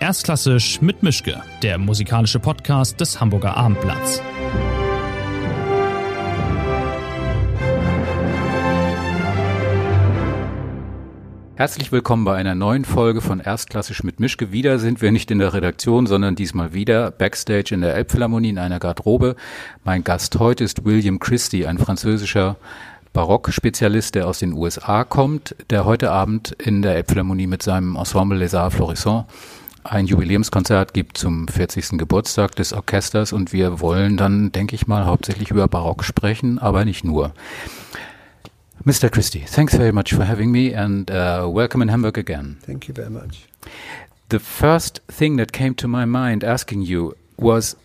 [0.00, 4.22] Erstklassisch mit Mischke, der musikalische Podcast des Hamburger Abendblatts.
[11.56, 14.52] Herzlich willkommen bei einer neuen Folge von Erstklassisch mit Mischke.
[14.52, 18.58] Wieder sind wir nicht in der Redaktion, sondern diesmal wieder backstage in der Elbphilharmonie in
[18.58, 19.34] einer Garderobe.
[19.82, 22.54] Mein Gast heute ist William Christie, ein französischer
[23.14, 28.38] Barock-Spezialist, der aus den USA kommt, der heute Abend in der Elbphilharmonie mit seinem Ensemble
[28.38, 29.26] Les Arts Florissants
[29.90, 31.98] ein Jubiläumskonzert gibt zum 40.
[31.98, 36.84] Geburtstag des Orchesters und wir wollen dann, denke ich mal, hauptsächlich über Barock sprechen, aber
[36.84, 37.32] nicht nur.
[38.84, 39.08] Mr.
[39.10, 42.58] Christie, thanks very much for having me and uh, welcome in Hamburg again.
[42.64, 43.48] Thank you very much.
[44.30, 47.76] The first thing that came to my mind asking you was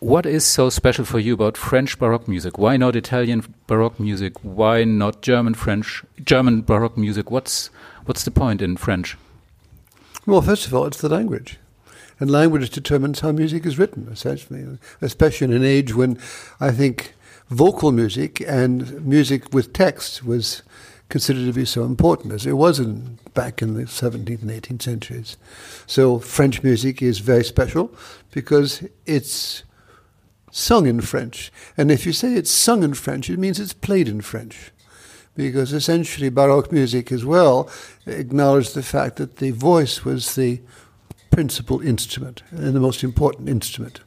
[0.00, 2.58] what is so special for you about French Baroque music?
[2.58, 4.34] Why not Italian Baroque music?
[4.42, 7.30] Why not German French German Baroque music?
[7.30, 7.70] What's
[8.04, 9.16] what's the point in French?
[10.26, 11.58] Well, first of all, it's the language.
[12.18, 16.18] And language determines how music is written, essentially, especially in an age when
[16.60, 17.14] I think
[17.50, 20.62] vocal music and music with text was
[21.08, 24.82] considered to be so important as it was in, back in the 17th and 18th
[24.82, 25.36] centuries.
[25.86, 27.92] So French music is very special
[28.30, 29.64] because it's
[30.50, 31.52] sung in French.
[31.76, 34.70] And if you say it's sung in French, it means it's played in French.
[35.36, 37.68] Because essentially, Baroque music as well
[38.06, 40.60] acknowledged the fact that the voice was the
[41.30, 44.00] principal instrument and the most important instrument.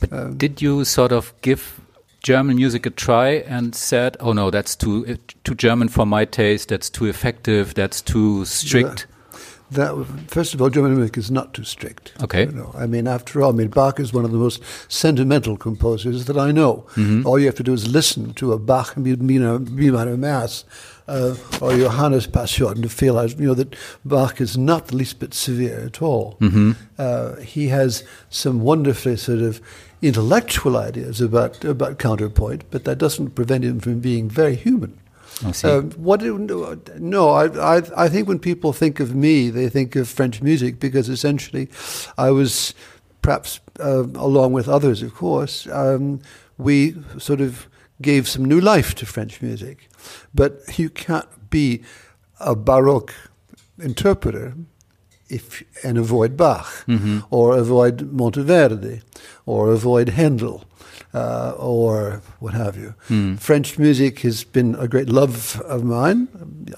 [0.00, 1.80] But um, did you sort of give
[2.22, 6.68] German music a try and said, "Oh no, that's too too German for my taste.
[6.68, 7.74] That's too effective.
[7.74, 9.06] That's too strict."
[9.72, 12.12] That, first of all, German music is not too strict.
[12.22, 12.44] Okay.
[12.44, 15.56] You know, I mean, after all, I mean, Bach is one of the most sentimental
[15.56, 16.84] composers that I know.
[16.96, 17.26] Mm -hmm.
[17.26, 20.64] All you have to do is listen to a Bach Minor Mass
[21.08, 25.34] uh, or Johannes Passion to feel, you know, that Bach is not the least bit
[25.34, 26.36] severe at all.
[26.38, 26.74] Mm -hmm.
[26.98, 29.60] uh, he has some wonderfully sort of
[30.00, 34.92] intellectual ideas about about counterpoint, but that doesn't prevent him from being very human.
[35.64, 36.22] Uh, what?
[37.00, 40.78] No, I, I, I think when people think of me, they think of French music
[40.78, 41.68] because essentially,
[42.16, 42.74] I was
[43.22, 46.20] perhaps uh, along with others, of course, um,
[46.58, 47.68] we sort of
[48.00, 49.88] gave some new life to French music.
[50.34, 51.82] But you can't be
[52.40, 53.14] a Baroque
[53.78, 54.54] interpreter
[55.28, 57.20] if and avoid Bach mm-hmm.
[57.30, 59.02] or avoid Monteverdi
[59.46, 60.64] or avoid Handel
[61.14, 62.94] uh, or what have you.
[63.08, 63.38] Mm.
[63.38, 66.28] French music has been a great love of mine,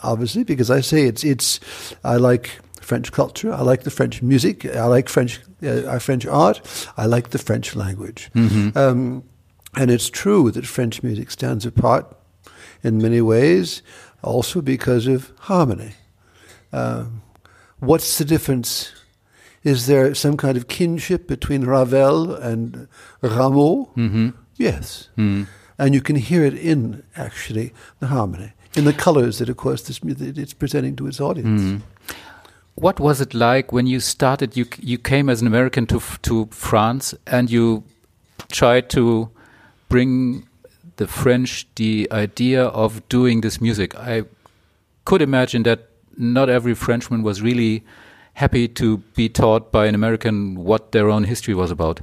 [0.02, 1.60] obviously, because I say it's it's.
[2.04, 3.52] I like French culture.
[3.52, 4.66] I like the French music.
[4.66, 6.60] I like French uh, French art.
[6.96, 8.30] I like the French language.
[8.34, 8.76] Mm-hmm.
[8.76, 9.24] Um,
[9.76, 12.06] and it's true that French music stands apart
[12.82, 13.82] in many ways,
[14.22, 15.94] also because of harmony.
[16.72, 17.22] Um,
[17.78, 18.92] what's the difference
[19.64, 22.86] is there some kind of kinship between Ravel and
[23.22, 23.88] Rameau?
[23.96, 24.28] Mm-hmm.
[24.56, 25.08] Yes.
[25.16, 25.46] Mm.
[25.78, 29.82] And you can hear it in, actually, the harmony, in the colors that, of course,
[29.82, 31.62] this, it's presenting to its audience.
[31.62, 31.82] Mm.
[32.76, 34.56] What was it like when you started?
[34.56, 37.84] You, you came as an American to, to France and you
[38.50, 39.30] tried to
[39.88, 40.46] bring
[40.96, 43.96] the French the idea of doing this music.
[43.96, 44.24] I
[45.04, 47.84] could imagine that not every Frenchman was really
[48.34, 52.00] happy to be taught by an American what their own history was about.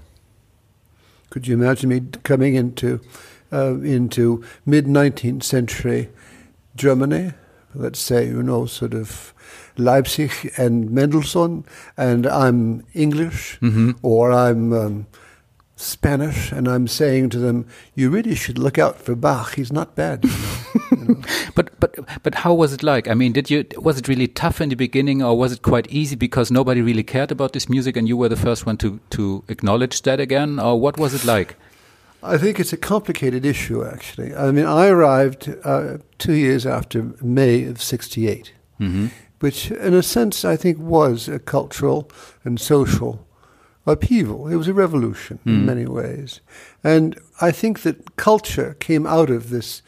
[1.29, 2.99] Could you imagine me coming into
[3.53, 6.09] uh, into mid nineteenth century
[6.75, 7.33] Germany?
[7.73, 9.33] Let's say you know, sort of
[9.77, 11.63] Leipzig and Mendelssohn,
[11.95, 13.95] and I'm English, mm -hmm.
[14.01, 15.05] or I'm um,
[15.75, 17.65] Spanish, and I'm saying to them,
[17.95, 19.55] "You really should look out for Bach.
[19.55, 20.97] He's not bad." You know?
[21.55, 23.07] but but but how was it like?
[23.07, 25.87] I mean, did you was it really tough in the beginning, or was it quite
[25.91, 28.99] easy because nobody really cared about this music, and you were the first one to
[29.11, 31.55] to acknowledge that again, or what was it like?
[32.23, 34.35] I think it's a complicated issue, actually.
[34.35, 39.09] I mean, I arrived uh, two years after May of '68, mm -hmm.
[39.39, 42.07] which, in a sense, I think was a cultural
[42.43, 43.25] and social
[43.85, 44.47] upheaval.
[44.47, 45.51] It was a revolution mm.
[45.51, 46.41] in many ways.
[46.83, 49.81] And I think that culture came out of this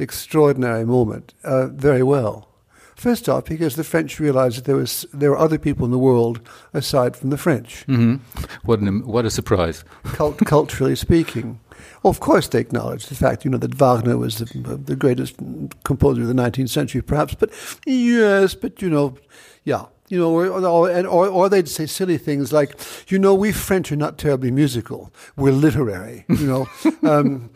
[0.00, 2.48] extraordinary moment uh, very well.
[2.96, 5.98] First off, because the French realized that there was there were other people in the
[5.98, 6.40] world
[6.74, 7.86] aside from the French.
[7.86, 8.16] Mm-hmm.
[8.64, 9.84] What an, what a surprise!
[10.04, 11.60] Cult, culturally speaking,
[12.02, 15.36] well, of course they acknowledged the fact, you know, that Wagner was the, the greatest
[15.84, 17.34] composer of the 19th century, perhaps.
[17.34, 17.50] But
[17.86, 19.16] yes, but you know,
[19.64, 23.52] yeah, you know, or, or, or, or, they'd say silly things like, you know, we
[23.52, 25.12] French are not terribly musical.
[25.36, 26.68] We're literary, you know.
[27.08, 27.50] um,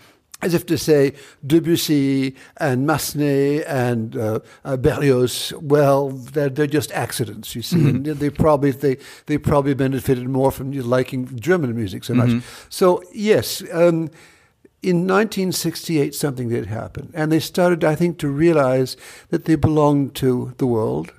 [0.44, 1.14] as if to say
[1.46, 7.76] Debussy and Massenet and uh, uh, Berlioz, well, they're, they're just accidents, you see.
[7.76, 8.10] Mm-hmm.
[8.10, 12.28] And they probably they they probably benefited more from liking German music so much.
[12.28, 12.66] Mm-hmm.
[12.68, 13.62] So yes.
[13.72, 14.10] Um,
[14.82, 18.98] in 1968, something did happen, and they started, I think, to realize
[19.30, 21.10] that they belonged to the world.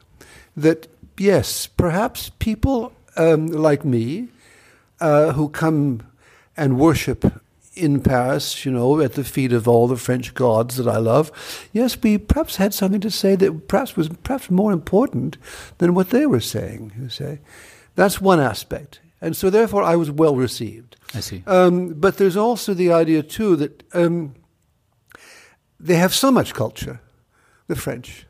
[0.56, 0.86] That
[1.18, 4.28] yes, perhaps people um, like me,
[5.00, 6.04] uh, who come
[6.56, 7.42] and worship
[7.75, 11.31] in Paris, you know, at the feet of all the French gods that I love,
[11.74, 15.38] yes, we perhaps had something to say that perhaps was perhaps more important
[15.77, 16.94] than what they were saying.
[17.00, 17.39] You say,
[17.95, 20.95] that's one aspect, and so therefore I was well received.
[21.13, 21.44] I see.
[21.45, 24.36] Um, but there's also the idea too that um,
[25.80, 27.01] they have so much culture,
[27.68, 28.25] the French,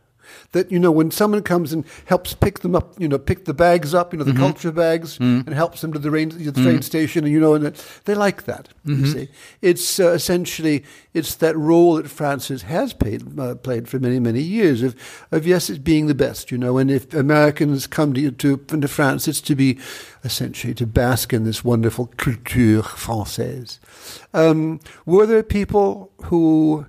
[0.51, 3.53] that you know when someone comes and helps pick them up, you know, pick the
[3.53, 4.41] bags up, you know, the mm-hmm.
[4.41, 5.47] culture bags, mm-hmm.
[5.47, 6.81] and helps them to the, train, the train mm-hmm.
[6.81, 8.69] station, and you know, and they like that.
[8.83, 9.05] You mm-hmm.
[9.05, 9.29] see,
[9.61, 10.83] it's uh, essentially
[11.13, 14.95] it's that role that France has played uh, played for many many years of
[15.31, 18.88] of yes, it's being the best, you know, and if Americans come to to, to
[18.88, 19.79] France, it's to be
[20.23, 23.79] essentially to bask in this wonderful culture française.
[24.33, 26.88] Um, were there people who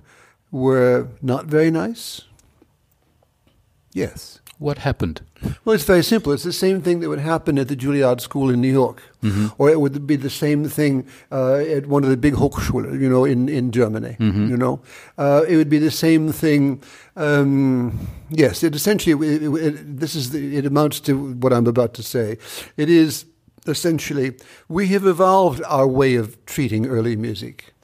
[0.51, 2.23] were not very nice?
[3.93, 4.39] Yes.
[4.59, 5.21] What happened?
[5.63, 6.33] Well, it's very simple.
[6.33, 9.49] It's the same thing that would happen at the Juilliard School in New York, mm-hmm.
[9.59, 13.07] or it would be the same thing uh, at one of the big Hochschulen, you
[13.07, 14.17] know, in in Germany.
[14.19, 14.49] Mm-hmm.
[14.49, 14.81] You know,
[15.19, 16.81] uh, it would be the same thing.
[17.15, 21.67] Um, yes, it essentially it, it, it, this is the, it amounts to what I'm
[21.67, 22.39] about to say.
[22.77, 23.25] It is
[23.67, 24.37] essentially
[24.67, 27.75] we have evolved our way of treating early music.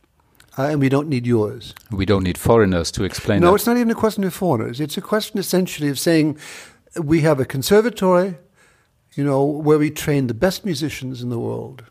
[0.58, 1.74] Uh, and we don't need yours.
[1.92, 3.56] We don't need foreigners to explain no, that.
[3.56, 4.80] it's not even a question of foreigners.
[4.80, 6.38] It's a question essentially of saying
[7.02, 8.38] we have a conservatory,
[9.16, 11.84] you know, where we train the best musicians in the world.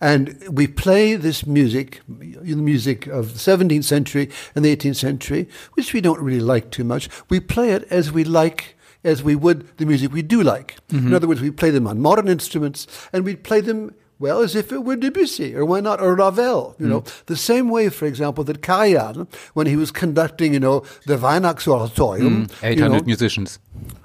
[0.00, 5.48] And we play this music, the music of the 17th century and the 18th century,
[5.72, 7.08] which we don't really like too much.
[7.28, 10.76] We play it as we like, as we would the music we do like.
[10.88, 11.08] Mm-hmm.
[11.08, 14.54] In other words, we play them on modern instruments and we play them well, as
[14.54, 16.88] if it were Debussy, or why not, or Ravel, you mm.
[16.88, 17.04] know.
[17.26, 22.46] The same way, for example, that Karajan, when he was conducting, you know, the Weihnachtsoratorium.
[22.46, 22.62] Mm.
[22.62, 23.58] 800 you know, musicians.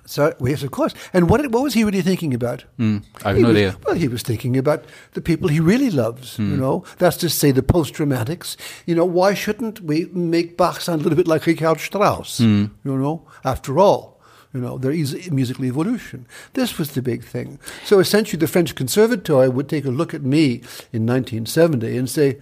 [0.06, 0.96] So, yes, of course.
[1.14, 2.66] And what, what was he really thinking about?
[2.80, 3.04] Mm.
[3.24, 3.78] I have he no was, idea.
[3.86, 6.58] Well, he was thinking about the people he really loves, you mm.
[6.58, 6.84] know.
[6.98, 8.58] That's to say, the post-Romantics.
[8.88, 12.72] You know, why shouldn't we make Bach sound a little bit like Richard Strauss, mm.
[12.84, 14.19] you know, after all?
[14.54, 16.26] You know, there is musical evolution.
[16.54, 17.60] This was the big thing.
[17.84, 20.62] So essentially, the French Conservatoire would take a look at me
[20.92, 22.40] in 1970 and say,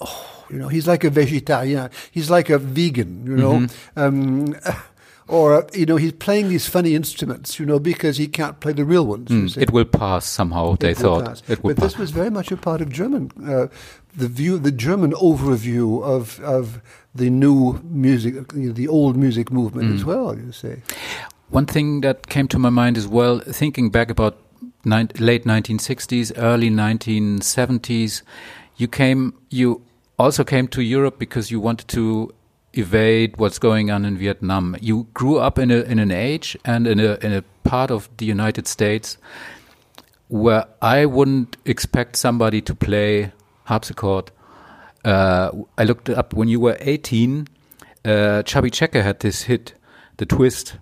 [0.00, 1.90] oh, you know, he's like a vegetarian.
[2.10, 3.60] He's like a vegan, you know.
[3.60, 4.00] Mm-hmm.
[4.00, 4.56] Um,
[5.30, 8.84] or you know he's playing these funny instruments, you know, because he can't play the
[8.84, 9.28] real ones.
[9.28, 10.74] Mm, it will pass somehow.
[10.74, 11.42] It they thought pass.
[11.48, 11.76] it would.
[11.76, 11.92] But pass.
[11.92, 13.68] this was very much a part of German, uh,
[14.16, 16.80] the view, the German overview of of
[17.14, 19.94] the new music, the old music movement mm.
[19.94, 20.36] as well.
[20.36, 20.82] You say.
[21.50, 24.38] One thing that came to my mind as well, thinking back about
[24.84, 28.22] late 1960s, early 1970s,
[28.76, 29.82] you came, you
[30.16, 32.32] also came to Europe because you wanted to
[32.74, 34.76] evade what's going on in Vietnam.
[34.80, 38.08] You grew up in a in an age and in a in a part of
[38.18, 39.18] the United States
[40.28, 43.32] where I wouldn't expect somebody to play
[43.64, 44.30] harpsichord.
[45.04, 47.48] Uh, I looked up when you were 18.
[48.04, 49.74] Uh, Chubby Checker had this hit,
[50.18, 50.76] "The Twist."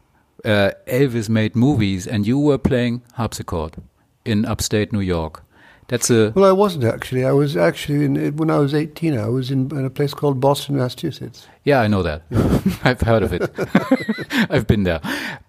[0.44, 3.76] Uh, Elvis made movies and you were playing harpsichord
[4.24, 5.42] in upstate New York.
[5.88, 6.44] That's a well.
[6.44, 7.24] I wasn't actually.
[7.24, 9.18] I was actually in, when I was eighteen.
[9.18, 11.46] I was in, in, a place called Boston, Massachusetts.
[11.64, 12.24] Yeah, I know that.
[12.84, 13.50] I've heard of it.
[14.50, 15.00] I've been there.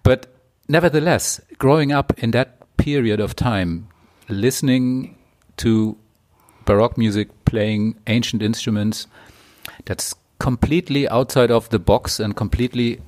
[0.02, 0.34] But
[0.66, 3.88] nevertheless, growing up in that period of time,
[4.30, 5.18] listening
[5.58, 5.98] to
[6.64, 9.06] baroque music, playing ancient instruments,
[9.84, 12.98] that's completely outside of the box and completely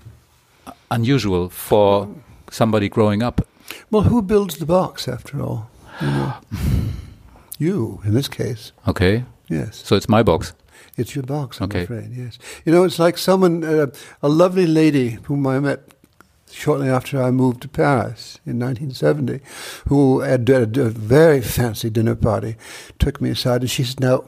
[0.90, 2.09] unusual for
[2.50, 3.47] somebody growing up.
[3.90, 5.71] Well, who builds the box after all?
[6.00, 6.35] You, know?
[7.59, 8.73] you in this case.
[8.87, 9.25] Okay.
[9.49, 9.83] Yes.
[9.85, 10.54] So it's my box.
[10.97, 11.85] It's your box, I'm okay.
[11.85, 12.38] afraid, yes.
[12.66, 13.87] You know, it's like someone, uh,
[14.23, 15.81] a lovely lady whom I met
[16.50, 19.40] shortly after I moved to Paris in 1970,
[19.88, 22.57] who had a, a very fancy dinner party,
[22.99, 24.25] took me aside and she said, Now,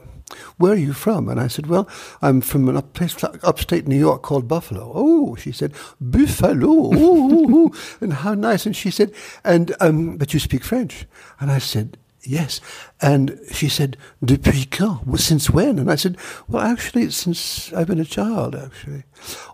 [0.57, 1.29] where are you from?
[1.29, 1.87] And I said, Well,
[2.21, 4.91] I'm from a place upstate New York called Buffalo.
[4.93, 6.93] Oh, she said, Buffalo.
[6.93, 8.65] Ooh, and how nice.
[8.65, 9.13] And she said,
[9.43, 11.05] And, um, but you speak French.
[11.39, 12.59] And I said, Yes.
[13.01, 15.05] And she said, Depuis quand?
[15.05, 15.77] Well, since when?
[15.77, 16.17] And I said,
[16.47, 19.03] Well, actually, since I've been a child, actually.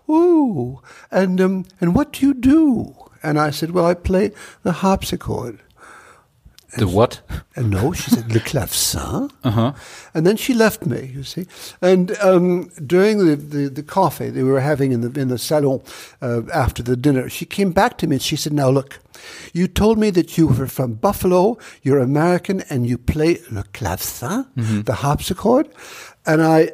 [0.08, 2.94] Oh, and, um, and what do you do?
[3.22, 5.60] And I said, Well, I play the harpsichord.
[6.78, 7.20] The what?
[7.54, 9.30] And no, she said, Le clavecin.
[9.44, 9.72] Uh-huh.
[10.14, 11.46] And then she left me, you see.
[11.82, 15.36] And um, during the, the, the, coffee that we were having in the, in the
[15.36, 15.82] salon
[16.22, 19.00] uh, after the dinner, she came back to me and she said, Now look,
[19.52, 24.46] you told me that you were from Buffalo, you're American, and you play le clavecin,
[24.56, 24.80] mm-hmm.
[24.82, 25.68] the harpsichord.
[26.24, 26.70] And I,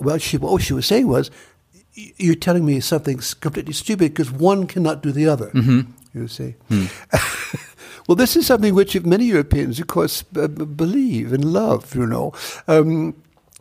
[0.00, 1.30] well, she, what she was saying was,
[1.94, 5.50] you're telling me something completely stupid because one cannot do the other.
[5.50, 5.90] Mm-hmm.
[6.14, 6.54] You see.
[6.70, 7.68] Mm.
[8.06, 11.94] well, this is something which many Europeans, of course, b- believe and love.
[11.94, 12.32] You know.
[12.68, 13.14] Um,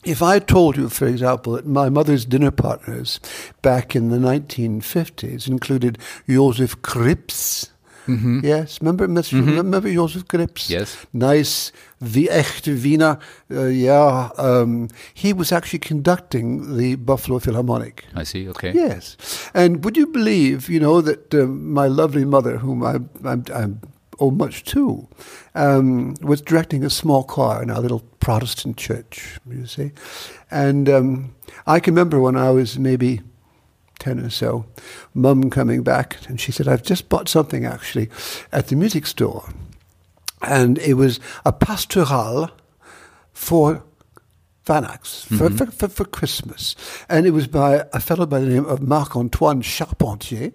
[0.04, 3.20] if I told you, for example, that my mother's dinner partners
[3.62, 7.70] back in the 1950s included Josef Krips,
[8.08, 8.40] Mm-hmm.
[8.44, 9.58] Yes, remember, mm-hmm.
[9.58, 10.70] remember Josef Krips?
[10.70, 11.06] Yes.
[11.14, 13.20] Nice, the echte Wiener.
[13.50, 18.06] Uh, yeah, um, he was actually conducting the Buffalo Philharmonic.
[18.16, 18.50] I see.
[18.50, 18.72] Okay.
[18.74, 19.18] Yes,
[19.54, 23.82] and would you believe, you know, that uh, my lovely mother, whom I, I'm, I'm
[24.22, 25.08] owe much to,
[25.56, 29.40] um, was directing a small choir in our little Protestant church.
[29.50, 29.92] You see,
[30.50, 31.36] and um,
[31.68, 33.22] I can remember when I was maybe
[34.00, 34.66] 10 or so,
[35.14, 38.10] mum coming back, and she said, I've just bought something actually
[38.52, 39.48] at the music store.
[40.42, 42.50] And it was a pastoral
[43.32, 43.84] for
[44.66, 45.56] Vanax, for, mm-hmm.
[45.56, 46.76] for, for, for, Christmas.
[47.10, 50.52] And it was by a fellow by the name of Marc Antoine Charpentier.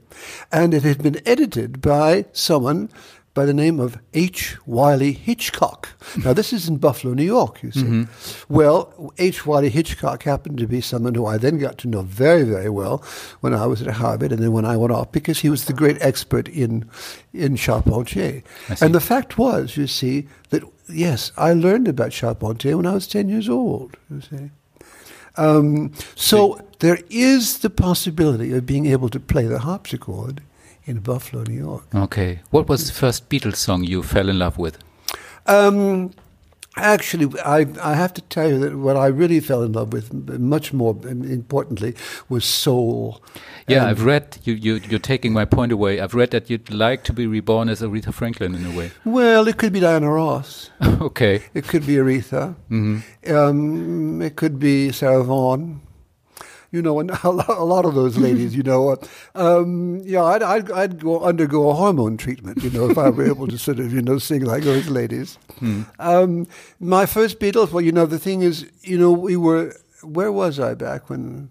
[0.51, 2.91] And it had been edited by someone
[3.37, 4.57] by the name of H.
[4.65, 5.91] Wiley Hitchcock.
[6.25, 7.83] Now, this is in Buffalo, New York, you see.
[7.83, 8.53] Mm-hmm.
[8.53, 9.45] Well, H.
[9.45, 13.05] Wiley Hitchcock happened to be someone who I then got to know very, very well
[13.41, 15.75] when I was at Harvard and then when I went off because he was the
[15.75, 16.89] great expert in,
[17.35, 18.43] in Charpentier.
[18.81, 23.07] And the fact was, you see, that yes, I learned about Charpentier when I was
[23.07, 24.51] 10 years old, you see.
[25.37, 30.41] Um, so there is the possibility of being able to play the harpsichord
[30.87, 31.85] in Buffalo, New York.
[31.95, 32.41] Okay.
[32.51, 34.79] What was the first Beatles song you fell in love with?
[35.47, 36.13] Um,
[36.77, 40.13] actually, I, I have to tell you that what I really fell in love with,
[40.13, 41.95] much more importantly,
[42.29, 43.21] was soul.
[43.67, 44.75] Yeah, and I've read you, you.
[44.75, 46.01] You're taking my point away.
[46.01, 48.93] I've read that you'd like to be reborn as Aretha Franklin in a way.
[49.05, 50.71] Well, it could be Diana Ross.
[51.01, 51.43] okay.
[51.53, 52.55] It could be Aretha.
[52.71, 53.51] Mm -hmm.
[53.51, 55.81] um, it could be Sarah Vaughan
[56.71, 58.97] you know, and a lot of those ladies, you know,
[59.35, 63.27] um, yeah, I'd, I'd, I'd, go undergo a hormone treatment, you know, if I were
[63.27, 65.39] able to sort of, you know, sing like those ladies.
[65.59, 65.83] Hmm.
[65.99, 66.47] Um,
[66.81, 70.61] my first Beatles, well, you know, the thing is, you know, we were, where was
[70.61, 71.51] I back when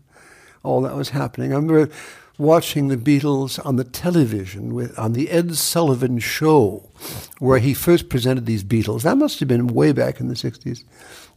[0.63, 1.51] all that was happening?
[1.51, 1.91] I remember
[2.37, 6.89] watching the Beatles on the television with on the Ed Sullivan show,
[7.39, 9.03] where he first presented these Beatles.
[9.03, 10.83] That must have been way back in the '60s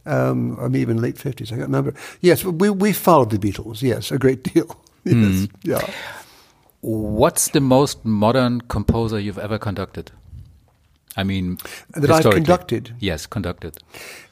[0.05, 1.93] um, or maybe even late 50s, I can't remember.
[2.21, 4.79] Yes, we, we followed the Beatles, yes, a great deal.
[5.03, 5.49] yes, mm.
[5.63, 5.89] yeah.
[6.81, 10.11] What's the most modern composer you've ever conducted?
[11.17, 11.57] I mean,
[11.95, 12.95] that I've conducted.
[12.99, 13.77] Yes, conducted.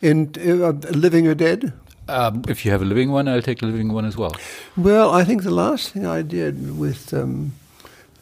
[0.01, 1.73] In uh, living or dead?
[2.07, 4.33] Um, if you have a living one, I'll take the living one as well.
[4.77, 7.51] Well, I think the last thing I did with um,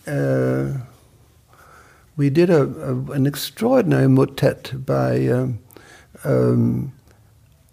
[0.07, 0.79] uh,
[2.17, 5.59] we did a, a, an extraordinary motet by um,
[6.23, 6.94] um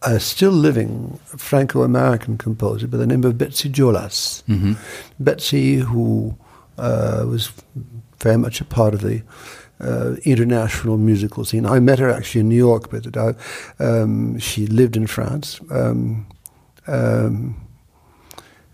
[0.05, 4.43] a still living Franco American composer by the name of Betsy Jolas.
[4.45, 4.75] Mm-hmm.
[5.21, 6.37] Betsy, who
[6.79, 7.53] uh, was
[8.19, 9.23] very much a part of the
[9.81, 11.67] uh, international musical scene.
[11.67, 13.33] I met her actually in New York, but uh,
[13.79, 15.61] um, she lived in France.
[15.71, 16.27] Um,
[16.87, 17.62] um,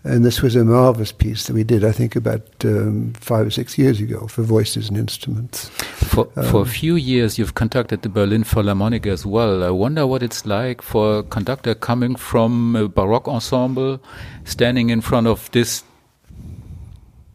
[0.03, 3.49] and this was a marvelous piece that we did, I think, about um, five or
[3.49, 5.67] six years ago for voices and instruments.
[5.69, 9.61] For, um, for a few years, you've conducted the Berlin Philharmonic as well.
[9.61, 14.01] I wonder what it's like for a conductor coming from a Baroque ensemble,
[14.45, 15.83] standing in front of this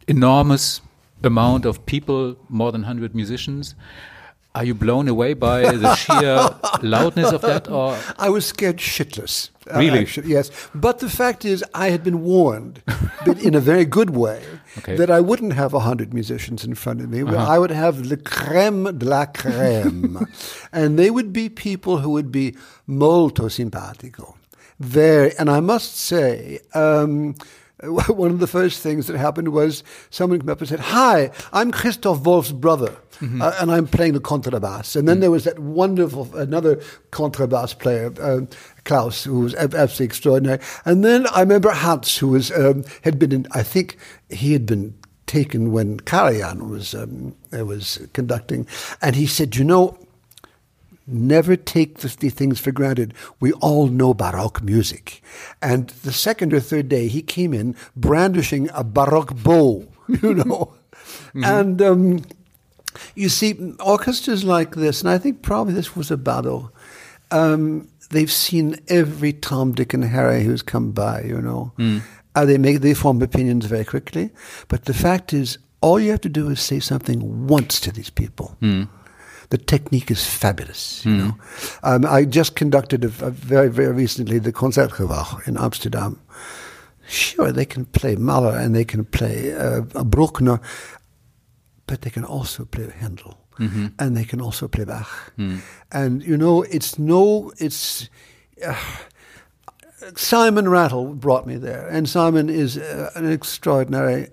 [0.08, 0.80] enormous
[1.22, 3.74] amount of people, more than 100 musicians.
[4.56, 6.48] Are you blown away by the sheer
[6.82, 7.68] loudness of that?
[7.68, 9.50] Or I was scared shitless.
[9.68, 9.98] Uh, really?
[9.98, 10.48] Actually, yes.
[10.72, 12.80] But the fact is, I had been warned,
[13.26, 14.44] but in a very good way,
[14.78, 14.94] okay.
[14.94, 17.22] that I wouldn't have a hundred musicians in front of me.
[17.22, 17.36] Uh-huh.
[17.36, 20.28] I would have the creme de la creme,
[20.72, 22.54] and they would be people who would be
[22.86, 24.36] molto simpatico.
[24.78, 26.60] Very, and I must say.
[26.74, 27.34] Um,
[28.08, 31.70] one of the first things that happened was someone came up and said, Hi, I'm
[31.70, 33.42] Christoph Wolff's brother, mm-hmm.
[33.42, 34.96] uh, and I'm playing the contrabass.
[34.96, 35.20] And then mm-hmm.
[35.22, 36.76] there was that wonderful, another
[37.10, 38.42] contrabass player, uh,
[38.84, 40.60] Klaus, who was absolutely extraordinary.
[40.84, 43.98] And then I remember Hans, who was, um, had been in, I think
[44.30, 44.94] he had been
[45.26, 48.66] taken when Karajan was, um, was conducting.
[49.00, 49.98] And he said, You know,
[51.06, 53.12] Never take the, the, things for granted.
[53.38, 55.22] We all know Baroque music.
[55.60, 60.74] And the second or third day, he came in brandishing a Baroque bow, you know.
[61.34, 61.44] mm-hmm.
[61.44, 62.24] And um,
[63.14, 66.72] You see, orchestras like this, and I think probably this was a battle.
[67.30, 71.22] Um, they've seen every Tom, Dick, and Harry who's come by.
[71.22, 72.02] You know, mm.
[72.34, 74.30] uh, they make they form opinions very quickly.
[74.68, 78.10] But the fact is, all you have to do is say something once to these
[78.10, 78.56] people.
[78.60, 78.88] Mm.
[79.50, 81.04] The technique is fabulous.
[81.04, 81.18] You mm.
[81.18, 81.34] know,
[81.82, 86.20] um, I just conducted a, a very very recently the Concertgebouw in Amsterdam.
[87.06, 90.60] Sure, they can play Mahler and they can play uh, Bruckner,
[91.86, 93.38] but they can also play Handel.
[93.58, 93.86] Mm-hmm.
[94.00, 95.32] and they can also play Bach.
[95.38, 95.60] Mm.
[95.92, 98.08] And you know, it's no, it's.
[98.64, 98.74] Uh,
[100.16, 104.28] Simon Rattle brought me there, and Simon is uh, an extraordinary,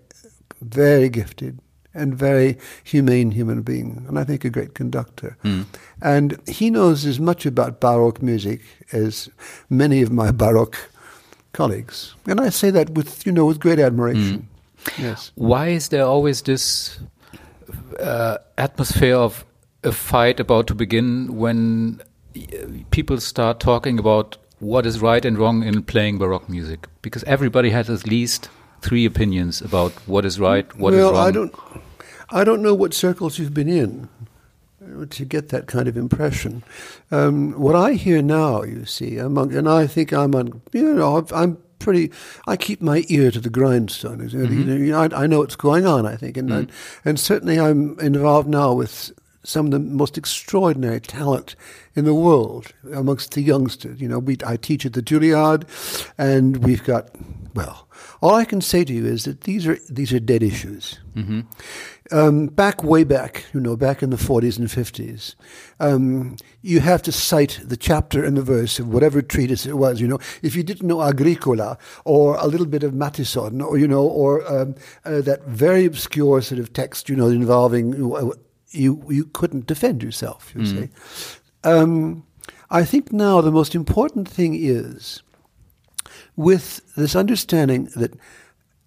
[0.61, 1.59] very gifted,
[1.93, 5.37] and very humane human being, and I think a great conductor.
[5.43, 5.65] Mm.
[6.01, 9.29] And he knows as much about Baroque music as
[9.69, 10.77] many of my Baroque
[11.53, 14.47] colleagues, and I say that with you know with great admiration.
[14.85, 14.97] Mm.
[14.97, 15.31] Yes.
[15.35, 16.99] Why is there always this
[17.99, 19.45] uh, atmosphere of
[19.83, 22.01] a fight about to begin when
[22.91, 27.71] people start talking about what is right and wrong in playing baroque music because everybody
[27.71, 28.47] has at least
[28.81, 31.55] three opinions about what is right what well, is wrong I don't
[32.29, 34.09] I don't know what circles you've been in
[35.09, 36.63] to get that kind of impression.
[37.11, 41.25] Um, what I hear now, you see, among, and I think I'm on, you know,
[41.33, 42.11] I'm pretty.
[42.47, 44.19] I keep my ear to the grindstone.
[44.19, 44.69] Mm-hmm.
[44.69, 46.05] You know, I, I, know what's going on.
[46.05, 46.57] I think, and mm.
[46.57, 46.71] and,
[47.05, 49.11] and certainly I'm involved now with
[49.43, 51.55] some of the most extraordinary talent
[51.95, 53.99] in the world amongst the youngsters.
[53.99, 55.63] You know, we, I teach at the Juilliard,
[56.17, 57.09] and we've got
[57.53, 57.87] well.
[58.21, 60.99] All I can say to you is that these are these are dead issues.
[61.15, 61.41] Mm-hmm.
[62.11, 65.35] Um, back way back, you know, back in the 40s and 50s,
[65.79, 70.01] um, you have to cite the chapter and the verse of whatever treatise it was.
[70.01, 73.87] You know, if you didn't know Agricola or a little bit of Mattheson, or you
[73.87, 77.93] know, or um, uh, that very obscure sort of text, you know, involving
[78.71, 80.51] you, you couldn't defend yourself.
[80.55, 80.67] You mm.
[80.67, 80.89] see,
[81.63, 82.25] um,
[82.69, 85.21] I think now the most important thing is
[86.35, 88.13] with this understanding that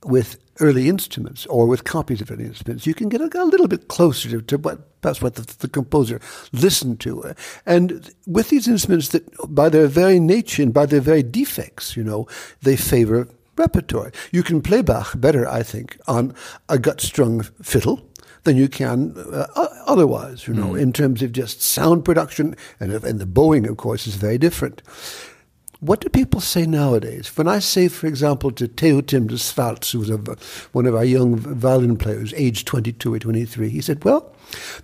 [0.04, 3.68] with early instruments or with copies of early instruments, you can get a, a little
[3.68, 6.20] bit closer to, to what perhaps what the, the, composer
[6.52, 7.34] listened to.
[7.66, 12.04] And with these instruments that, by their very nature and by their very defects, you
[12.04, 12.26] know,
[12.62, 14.12] they favor repertoire.
[14.32, 16.34] You can play Bach better, I think, on
[16.68, 18.06] a gut-strung fiddle
[18.44, 19.46] than you can uh,
[19.86, 20.80] otherwise, you know, mm.
[20.80, 22.56] in terms of just sound production.
[22.80, 24.82] And, and the bowing, of course, is very different.
[25.84, 27.30] What do people say nowadays?
[27.36, 30.16] When I say, for example, to Théotime de Swarte, who was a,
[30.72, 34.34] one of our young violin players, aged 22 or 23, he said, Well,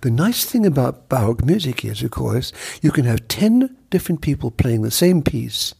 [0.01, 4.51] the nice thing about Baroque music is, of course, you can have 10 different people
[4.51, 5.73] playing the same piece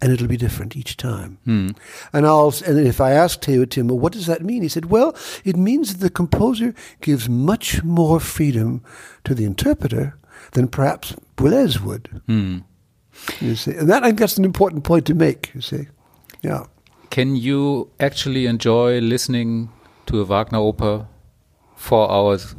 [0.00, 1.38] and it'll be different each time.
[1.44, 1.70] Hmm.
[2.12, 4.62] And I'll and if I asked Théotime, well, what does that mean?
[4.62, 8.84] He said, well, it means that the composer gives much more freedom
[9.24, 10.16] to the interpreter
[10.52, 12.22] than perhaps Boulez would.
[12.26, 12.58] Hmm.
[13.40, 15.52] You see, and that I think that's an important point to make.
[15.54, 15.88] You see,
[16.42, 16.64] yeah.
[17.10, 19.70] Can you actually enjoy listening
[20.06, 21.08] to a Wagner opera
[21.76, 22.54] four hours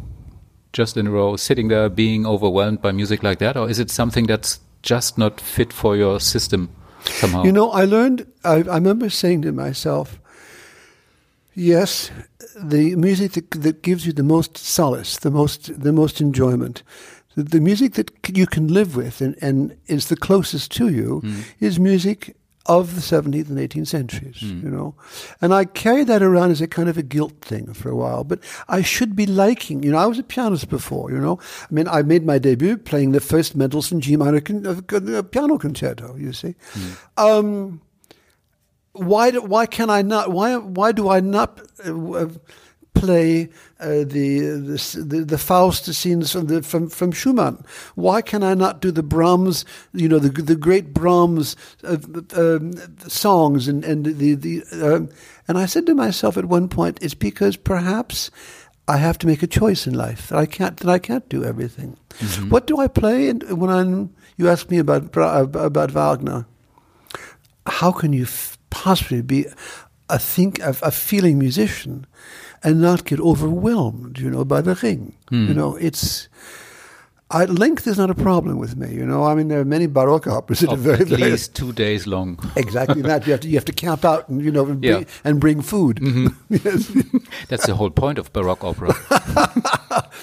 [0.73, 3.91] just in a row, sitting there being overwhelmed by music like that, or is it
[3.91, 6.69] something that's just not fit for your system
[7.06, 7.43] somehow?
[7.43, 8.26] You know, I learned.
[8.43, 10.19] I, I remember saying to myself,
[11.54, 12.12] "Yes,
[12.56, 16.84] the music that, that gives you the most solace, the most the most enjoyment."
[17.35, 21.21] The, the music that you can live with and, and is the closest to you
[21.23, 21.43] mm.
[21.59, 24.63] is music of the 17th and 18th centuries, mm.
[24.63, 24.95] you know.
[25.41, 28.23] And I carried that around as a kind of a guilt thing for a while,
[28.23, 31.39] but I should be liking, you know, I was a pianist before, you know.
[31.69, 35.23] I mean, I made my debut playing the first Mendelssohn G minor con- uh, uh
[35.23, 36.55] piano concerto, you see.
[36.73, 36.97] Mm.
[37.17, 37.81] Um,
[38.93, 42.27] why, do, why can I not, why, why do I not uh,
[42.93, 47.63] play uh, the, the, the Faust scenes from, the, from from Schumann?
[47.95, 51.97] Why can I not do the Brahms, you know, the the great Brahms uh,
[52.36, 52.73] um,
[53.08, 55.10] songs and and the the um,
[55.47, 58.32] and I said to myself at one point, it's because perhaps.
[58.86, 61.45] I have to make a choice in life that I can't that I can't do
[61.45, 61.95] everything.
[62.19, 62.49] Mm-hmm.
[62.49, 64.13] What do I play when I'm?
[64.36, 66.45] You ask me about about Wagner.
[67.65, 69.45] How can you f- possibly be
[70.10, 72.06] a think a, a feeling musician
[72.63, 75.15] and not get overwhelmed, you know, by the ring.
[75.30, 75.47] Hmm.
[75.47, 76.30] You know, it's.
[77.32, 79.23] I, length is not a problem with me, you know.
[79.23, 82.06] I mean, there are many Baroque operas that are very, at very, least two days
[82.06, 82.38] long.
[82.56, 83.26] Exactly that.
[83.26, 84.93] You have to you have to camp out and you know and, yeah.
[84.93, 85.97] bring, and bring food.
[85.97, 86.28] Mm-hmm.
[86.63, 86.91] yes.
[87.47, 88.93] That's the whole point of Baroque opera.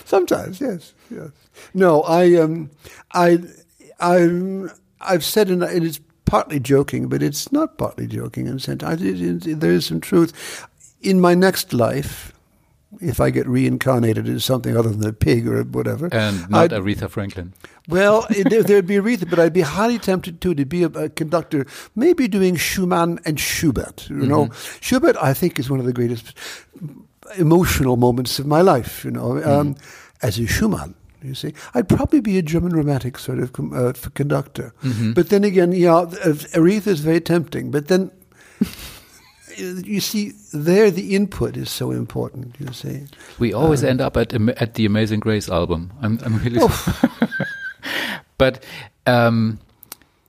[0.05, 1.31] Sometimes, yes, yes.
[1.75, 2.71] No, I um,
[3.13, 3.39] I
[3.99, 4.69] I
[5.01, 6.01] I've said, and it's
[6.31, 8.85] partly joking, but it's not partly joking in a sense.
[8.85, 10.65] I, it, it, there is some truth
[11.01, 12.33] in my next life,
[13.01, 16.09] if I get reincarnated as something other than a pig or whatever.
[16.13, 17.53] And not I'd- Aretha Franklin.
[17.89, 21.09] well, it, there'd be Aretha, but I'd be highly tempted too to be a, a
[21.09, 24.09] conductor, maybe doing Schumann and Schubert.
[24.11, 26.35] You know, Schubert, I think, is one of the greatest
[27.39, 29.05] emotional moments of my life.
[29.05, 29.77] You know, um,
[30.23, 30.95] as is Schumann.
[31.23, 34.73] You see, I'd probably be a German romantic sort of uh, conductor.
[35.15, 37.71] But then again, yeah, uh, Aretha is very tempting.
[37.71, 38.11] But then.
[39.61, 42.57] You see, there the input is so important.
[42.59, 43.07] You see,
[43.39, 45.93] We always end up at at the Amazing Grace album.
[46.03, 46.61] I'm, I'm really.
[48.41, 48.65] But
[49.07, 49.59] um,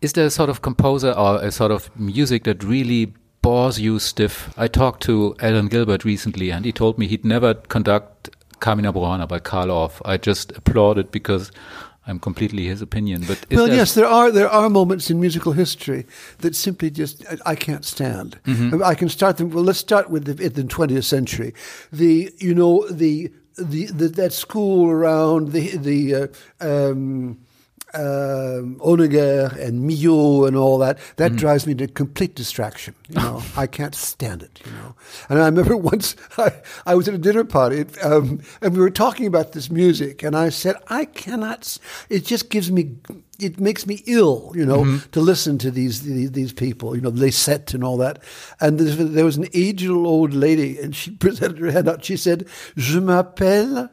[0.01, 3.99] is there a sort of composer or a sort of music that really bores you
[3.99, 4.53] stiff?
[4.57, 9.29] I talked to Alan Gilbert recently, and he told me he'd never conduct Carmina Burana
[9.29, 10.01] by Carl Orff.
[10.03, 11.53] I just applauded because
[12.07, 13.23] I'm completely his opinion.
[13.27, 16.05] But well, there yes, there are there are moments in musical history
[16.39, 18.39] that simply just I, I can't stand.
[18.83, 19.51] I can start them.
[19.51, 21.53] Well, let's start with the, in the 20th century.
[21.91, 26.27] The you know the the, the that school around the the uh,
[26.59, 27.39] um,
[27.93, 32.95] um, Honegger and Milhaud and all that that drives me to complete distraction.
[33.09, 34.61] You know, I can't stand it.
[34.65, 34.95] You know,
[35.29, 36.53] and I remember once I,
[36.85, 40.35] I was at a dinner party um, and we were talking about this music, and
[40.35, 41.77] I said I cannot.
[42.09, 42.95] It just gives me.
[43.39, 47.09] It makes me ill, you know, to listen to these, these these people, you know,
[47.09, 48.21] they set and all that.
[48.59, 52.05] And there was- an aged old lady, and she presented her hand out.
[52.05, 53.89] She said, "Je m'appelle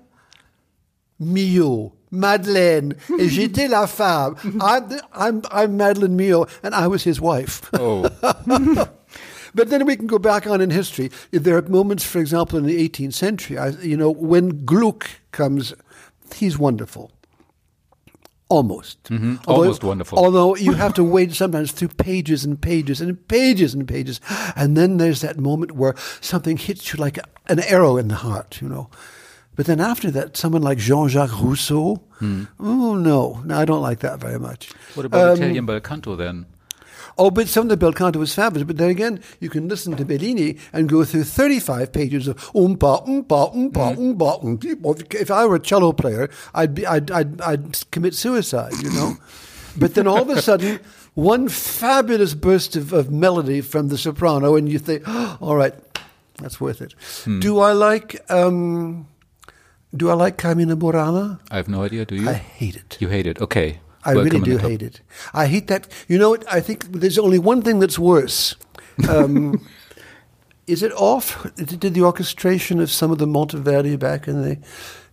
[1.21, 4.35] Milhaud, Madeleine, et j'étais la femme.
[4.61, 7.63] I'm, the- I'm, I'm Madeleine Milhaud, and I was his wife.
[7.75, 8.09] oh,
[9.55, 11.11] but then we can go back on in history.
[11.31, 15.75] There are moments, for example, in the 18th century, I, you know, when Gluck comes,
[16.35, 17.11] he's wonderful.
[18.51, 19.05] Almost.
[19.11, 20.19] Mhm, almost wonderful.
[20.19, 24.23] Although you have to wade sometimes through pages and pages and pages and pages.
[24.57, 27.19] And then there's that moment where something hits you like
[27.49, 28.89] an arrow in the heart, you know.
[29.59, 33.99] But then after that, someone like Jean Jacques Rousseau, oh no, no, I don't like
[34.07, 34.71] that very much.
[34.95, 36.47] what about Um, Italian bel canto then?
[37.19, 38.65] Oh, but some of the bel canto was fabulous.
[38.69, 43.05] But then again, you can listen to Bellini and go through 35 pages of umpa,
[43.05, 45.15] umpa, umpa, umpa, umpa.
[45.15, 49.17] If I were a cello player, I'd, be, I'd, I'd, I'd commit suicide, you know?
[49.77, 50.79] but then all of a sudden,
[51.15, 55.75] one fabulous burst of, of melody from the soprano, and you think, oh, all right,
[56.41, 56.95] that's worth it.
[57.41, 59.09] Do I like, um,
[59.97, 61.41] do I like Carmina Burana?
[61.51, 62.05] I have no idea.
[62.05, 62.29] Do you?
[62.29, 62.97] I hate it.
[63.01, 63.41] you hate it?
[63.41, 63.81] Okay.
[64.05, 65.01] I Welcome really do hate it.
[65.35, 65.89] I hate that.
[66.07, 66.51] You know what?
[66.53, 68.55] I think there's only one thing that's worse.
[69.09, 69.67] Um,
[70.67, 71.55] is it Orff?
[71.57, 74.59] Did the orchestration of some of the Monteverdi back in the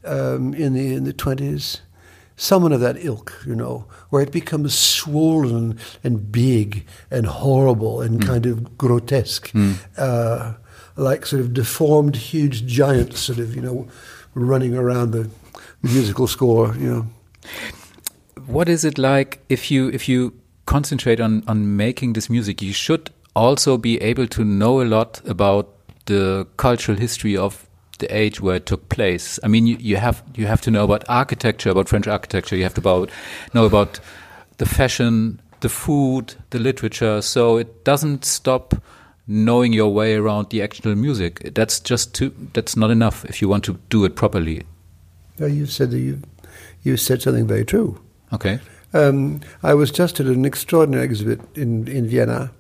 [0.04, 1.82] um, in the in the twenties?
[2.38, 8.22] Someone of that ilk, you know, where it becomes swollen and big and horrible and
[8.22, 9.54] kind of grotesque,
[9.98, 10.56] uh,
[10.98, 13.88] like sort of deformed, huge giants, sort of, you know,
[14.36, 15.30] running around the
[15.82, 17.08] musical score, you know.
[18.46, 20.34] what is it like if you if you
[20.66, 22.62] concentrate on on making this music?
[22.62, 25.70] You should also be able to know a lot about
[26.06, 27.68] the cultural history of
[28.00, 29.40] the age where it took place.
[29.44, 32.56] I mean you, you have you have to know about architecture about french architecture.
[32.56, 33.10] You have to about
[33.54, 34.00] know about
[34.58, 37.22] the fashion the food the literature.
[37.22, 38.76] So it doesn't stop
[39.28, 43.50] knowing your way around the actual music that's just too that's not enough if you
[43.50, 44.64] want to do it properly
[45.40, 46.22] Well, you said that you
[46.84, 48.00] you said something very true.
[48.32, 48.60] okay
[48.94, 52.52] Um, I was just at an extraordinary exhibit in in Vienna,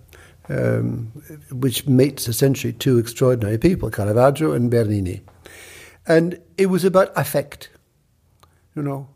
[0.49, 1.11] um,
[1.51, 5.21] which mates essentially two extraordinary people, Caravaggio and Bernini,
[6.07, 7.69] and it was about affect.
[8.75, 9.07] You know,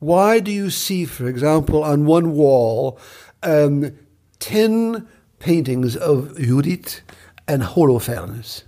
[0.00, 2.98] why do you see, for example, on one wall,
[3.44, 3.92] um,
[4.40, 5.06] ten
[5.38, 7.00] paintings of Judith
[7.46, 8.62] and Holofernes?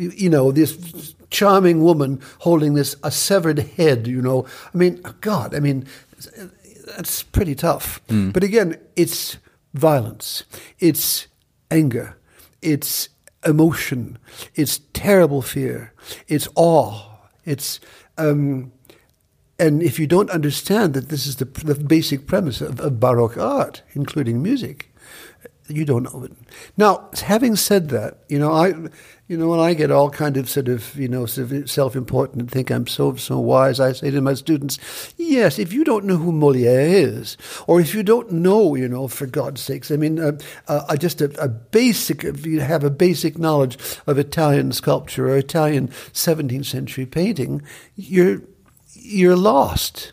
[0.00, 4.06] you, you know, this charming woman holding this a severed head.
[4.06, 5.86] You know, I mean, God, I mean,
[6.86, 8.00] that's pretty tough.
[8.32, 9.36] But again, it's
[9.74, 10.44] violence,
[10.78, 11.28] it's
[11.70, 12.16] anger,
[12.62, 13.08] it's
[13.44, 14.18] emotion,
[14.54, 15.92] it's terrible fear,
[16.26, 17.02] it's awe,
[17.44, 17.80] it's.
[18.18, 18.72] Um,
[19.58, 23.36] and if you don't understand that this is the, the basic premise of, of Baroque
[23.36, 24.89] art, including music,
[25.70, 26.32] you don't know it.
[26.76, 28.68] Now, having said that, you know, I,
[29.28, 32.40] you know, when I get all kind of sort of, you know, sort of self-important
[32.40, 34.78] and think I'm so so wise, I say to my students,
[35.16, 39.06] yes, if you don't know who Molière is, or if you don't know, you know,
[39.06, 40.32] for God's sakes, I mean, uh,
[40.66, 45.36] uh, just a, a basic, if you have a basic knowledge of Italian sculpture or
[45.36, 47.62] Italian 17th century painting,
[47.94, 48.42] you're
[48.94, 50.12] you're lost.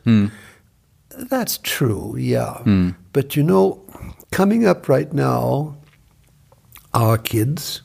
[1.09, 2.61] That's true, yeah.
[3.13, 3.83] But you know,
[4.31, 5.77] coming up right now,
[6.93, 7.81] our kids,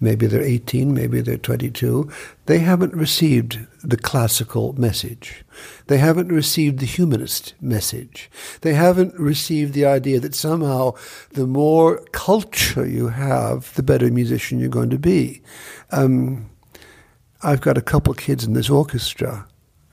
[0.00, 2.10] maybe they're 18, maybe they're 22,
[2.46, 5.44] they haven't received the classical message.
[5.86, 8.30] They haven't received the humanist message.
[8.62, 10.94] They haven't received the idea that somehow
[11.32, 15.42] the more culture you have, the better musician you're going to be.
[15.90, 16.50] Um,
[17.42, 19.46] I've got a couple kids in this orchestra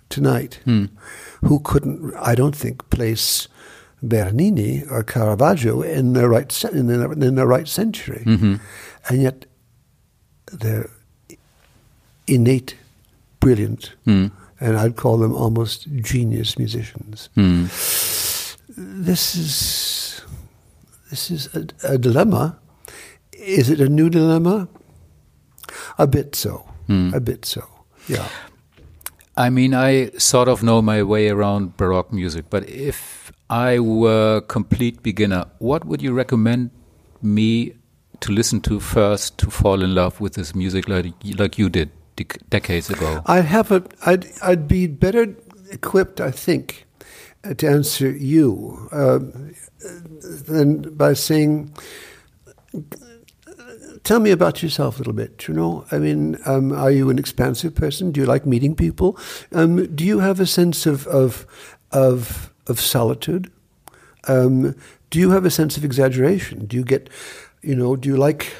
[0.09, 0.85] tonight Hmm.
[1.41, 3.47] who couldn't, I don't think, place
[4.03, 8.59] Bernini or Caravaggio in their right in their, in their right century, Mhm.
[9.09, 9.45] and yet
[10.51, 10.89] they're
[12.27, 12.75] innate,
[13.39, 14.27] brilliant, Hmm.
[14.59, 17.29] and I'd call them almost genius musicians.
[17.35, 17.65] Hmm.
[18.77, 20.21] This is
[21.09, 22.57] this is a, a dilemma.
[23.33, 24.67] Is it a new dilemma?
[25.97, 26.65] A bit so.
[26.87, 27.11] Hmm.
[27.13, 27.63] A bit so.
[28.07, 28.27] Yeah.
[29.37, 34.37] I mean, I sort of know my way around Baroque music, but if I were
[34.37, 36.71] a complete beginner, what would you recommend
[37.21, 37.75] me
[38.21, 41.91] to listen to first to fall in love with this music like, like you did
[42.17, 43.21] dec- decades ago?
[43.25, 43.83] I'd have a.
[44.05, 44.25] I'd.
[44.41, 45.35] I'd be better
[45.71, 46.87] equipped, I think,
[47.43, 49.19] uh, to answer you uh,
[50.47, 51.71] than by saying,
[54.03, 57.19] "Tell me about yourself a little bit." You know, I mean, um, are you an
[57.19, 58.11] expansive person?
[58.11, 59.19] Do you like meeting people?
[59.51, 61.45] Um, do you have a sense of of
[61.91, 63.51] of of solitude?
[64.27, 64.75] Um,
[65.09, 66.65] do you have a sense of exaggeration?
[66.65, 67.09] Do you get,
[67.61, 68.53] you know, do you like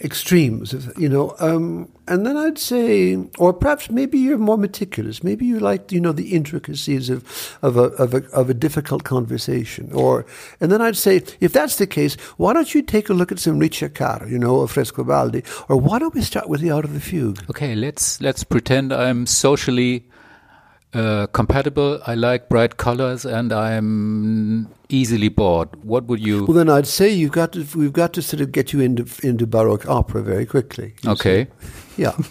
[0.00, 0.74] extremes?
[0.98, 5.24] You know, um, and then I'd say, or perhaps maybe you're more meticulous.
[5.24, 9.04] Maybe you like, you know, the intricacies of of a of a of a difficult
[9.04, 9.90] conversation.
[9.92, 10.26] Or,
[10.60, 13.38] and then I'd say, if that's the case, why don't you take a look at
[13.38, 16.92] some Ricercaro, you know, or Frescobaldi, or why don't we start with the Art of
[16.92, 17.42] the Fugue?
[17.48, 20.04] Okay, let's let's pretend I'm socially
[20.94, 22.00] uh, compatible.
[22.06, 25.68] I like bright colors, and I'm easily bored.
[25.84, 26.44] What would you?
[26.44, 29.06] Well, then I'd say you've got to, we've got to sort of get you into
[29.26, 30.94] into Baroque opera very quickly.
[31.06, 32.02] Okay, see.
[32.02, 32.16] Yeah.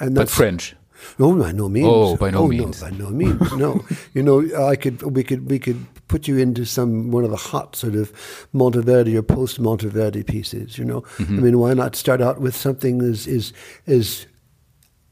[0.00, 0.74] And but French.
[1.18, 1.86] No, by no means.
[1.88, 2.82] Oh, by no means.
[2.82, 3.52] No, by no means.
[3.52, 7.30] No, you know, I could, we could, we could put you into some one of
[7.30, 8.12] the hot sort of
[8.54, 10.78] Monteverdi or post Monteverdi pieces.
[10.78, 11.38] You know, Mm-hmm.
[11.38, 13.52] I mean, why not start out with something as is
[13.86, 14.26] is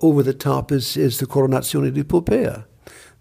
[0.01, 2.65] over the top as is the Coronazione di Poppea.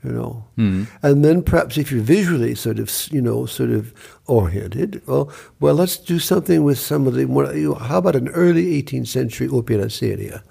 [0.03, 0.83] You know, Mm-hmm.
[1.01, 3.91] and then perhaps if you're visually sort of, you know, sort of
[4.27, 7.25] oriented, well, well, let's do something with some of the.
[7.25, 10.43] more- You know, how about an early 18th century opera seria,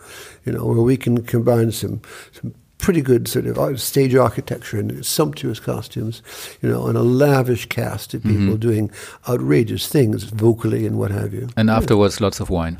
[0.44, 2.00] you know, where we can combine some
[2.32, 6.20] some pretty good sort of stage architecture and sumptuous costumes,
[6.60, 8.90] you know, and a lavish cast of people doing
[9.28, 11.48] outrageous things vocally and what have you.
[11.56, 12.78] And afterwards, lots of wine.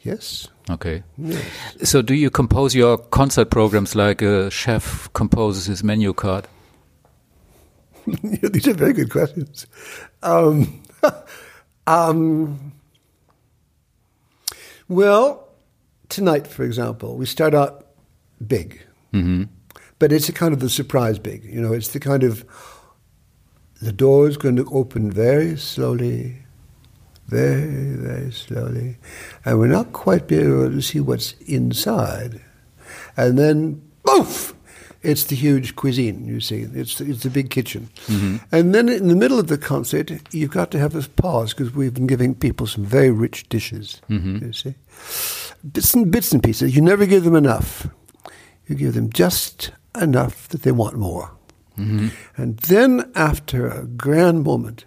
[0.00, 0.48] Yes.
[0.70, 1.02] Okay.
[1.18, 1.44] Yes.
[1.82, 6.46] So, do you compose your concert programs like a chef composes his menu card?
[8.06, 9.66] These are very good questions.
[10.22, 10.82] Um,
[11.86, 12.72] um,
[14.88, 15.48] well,
[16.08, 17.86] tonight, for example, we start out
[18.46, 18.80] big,
[19.12, 19.44] hmm
[19.98, 21.44] but it's a kind of the surprise big.
[21.44, 22.44] You know, it's the kind of
[23.80, 26.41] the door is going to open very slowly,
[27.32, 28.98] very, very slowly,
[29.44, 32.42] and we're not quite able to see what's inside.
[33.16, 34.54] And then, poof!
[35.02, 36.60] It's the huge cuisine, you see.
[36.60, 37.88] It's the, it's the big kitchen.
[38.06, 38.36] Mm-hmm.
[38.52, 41.74] And then in the middle of the concert, you've got to have a pause because
[41.74, 44.44] we've been giving people some very rich dishes, mm-hmm.
[44.46, 44.74] you see.
[45.72, 46.76] Bits and, bits and pieces.
[46.76, 47.88] You never give them enough.
[48.68, 51.32] You give them just enough that they want more.
[51.76, 52.08] Mm-hmm.
[52.36, 54.84] And then, after a grand moment,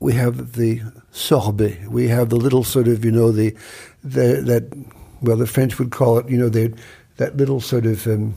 [0.00, 1.88] we have the sorbet.
[1.88, 3.56] We have the little sort of, you know, the,
[4.02, 4.86] the that,
[5.20, 6.72] well, the French would call it, you know, the,
[7.16, 8.34] that little sort of, um,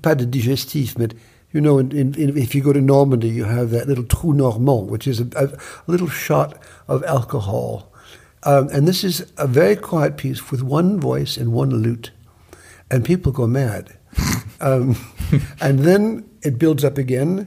[0.00, 1.14] pas de digestif, but,
[1.52, 4.88] you know, in, in, if you go to Normandy, you have that little trou normand,
[4.88, 7.92] which is a, a, a little shot of alcohol.
[8.44, 12.10] Um, and this is a very quiet piece with one voice and one lute.
[12.90, 13.96] And people go mad.
[14.60, 14.96] um,
[15.60, 17.46] and then it builds up again.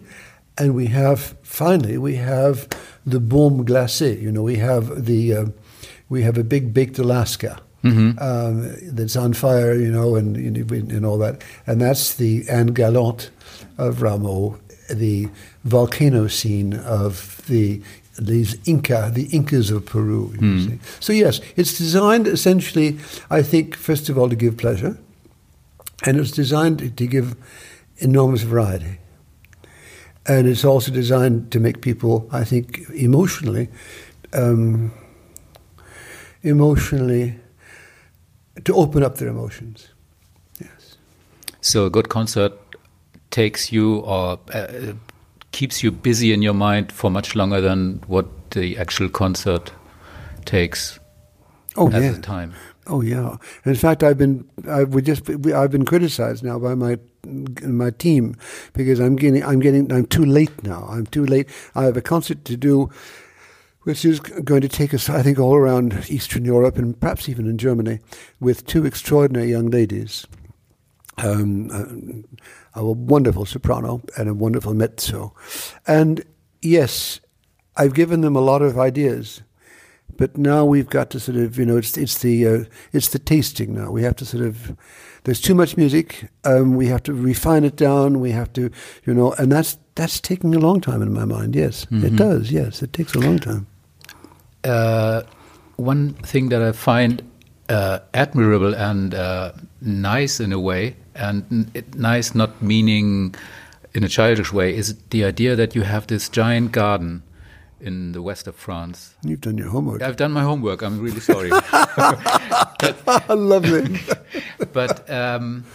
[0.58, 2.68] And we have, finally, we have
[3.06, 4.22] the bombe glacée.
[4.22, 5.46] You know, we have the, uh,
[6.10, 7.60] we have a big baked Alaska.
[8.18, 10.58] Um, that's on fire, you know, and, and
[10.92, 13.30] and all that, and that's the Indes Galantes
[13.78, 14.58] of Rameau,
[14.90, 15.30] the
[15.66, 17.84] volcano scene of the
[18.18, 20.34] these Inca, the Incas of Peru.
[20.42, 20.80] You see.
[21.00, 22.98] So yes, it's designed essentially,
[23.30, 24.98] I think, first of all, to give pleasure,
[26.08, 27.36] and it's designed to give
[27.98, 28.98] enormous variety.
[30.28, 33.70] And it's also designed to make people, I think, emotionally,
[34.34, 34.92] um,
[36.42, 37.36] emotionally,
[38.64, 39.90] to open up their emotions.
[40.60, 40.98] Yes.
[41.62, 42.54] So, a good concert
[43.30, 44.94] takes you or uh,
[45.52, 49.72] keeps you busy in your mind for much longer than what the actual concert
[50.46, 51.00] takes
[51.78, 52.12] Oh at yeah.
[52.12, 52.54] the time.
[52.88, 53.38] Oh yeah.
[53.66, 58.36] In fact, I've been I would just I've been criticized now by my my team
[58.74, 60.86] because I'm getting I'm getting I'm too late now.
[60.90, 61.50] I'm too late.
[61.74, 62.90] I have a concert to do,
[63.82, 67.48] which is going to take us I think all around Eastern Europe and perhaps even
[67.48, 68.00] in Germany
[68.40, 70.26] with two extraordinary young ladies.
[71.18, 72.26] Um,
[72.76, 75.34] a, a wonderful soprano and a wonderful mezzo,
[75.88, 76.26] and
[76.62, 77.22] yes,
[77.78, 79.42] I've given them a lot of ideas
[80.18, 83.20] but now we've got to sort of you know it's it's the uh, it's the
[83.20, 84.76] tasting now we have to sort of
[85.26, 88.72] there's too much music um, we have to refine it down we have to
[89.06, 91.86] you know and that's that's taking a long time in my mind yes.
[91.92, 93.68] It does yes it takes a long time.
[94.64, 95.22] Uh,
[95.78, 97.22] one thing that I find
[97.70, 103.36] uh, admirable and uh, nice in a way, and it, nice not meaning
[103.94, 107.24] in a childish way, is the idea that you have this giant garden
[107.80, 109.16] in the west of France.
[109.24, 110.82] you've done your homework I've done my homework.
[110.82, 111.50] I'm really sorry,
[113.30, 114.00] lovely
[114.74, 115.66] but um,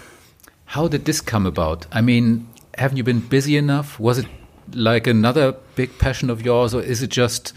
[0.67, 1.87] how did this come about?
[1.93, 3.99] I mean, haven't you been busy enough?
[3.99, 4.27] Was it
[4.73, 7.53] like another big passion of yours, or is it just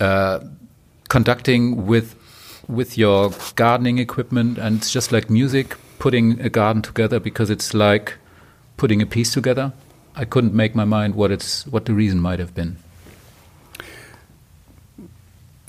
[0.00, 0.40] uh,
[1.08, 2.14] conducting with
[2.68, 7.74] with your gardening equipment and it's just like music, putting a garden together because it's
[7.74, 8.14] like
[8.76, 9.72] putting a piece together?
[10.14, 12.78] I couldn't make my mind what it's what the reason might have been.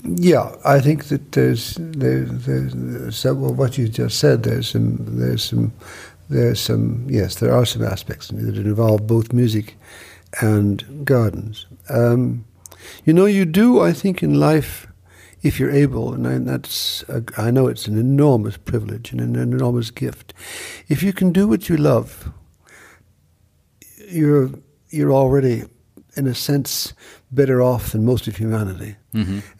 [0.04, 4.42] Yeah, I think that there's there's, there's well, what you just said.
[4.44, 5.72] There's some there's some
[6.28, 9.76] there's some yes, there are some aspects that involve both music
[10.40, 11.66] and gardens.
[11.88, 12.44] Um,
[13.04, 13.80] you know, you do.
[13.80, 14.86] I think in life,
[15.42, 19.36] if you're able, and I, that's a, I know it's an enormous privilege and an,
[19.36, 20.34] an enormous gift.
[20.88, 22.30] If you can do what you love,
[24.08, 24.50] you're
[24.90, 25.64] you're already,
[26.18, 26.92] in a sense,
[27.30, 28.96] better off than most of humanity.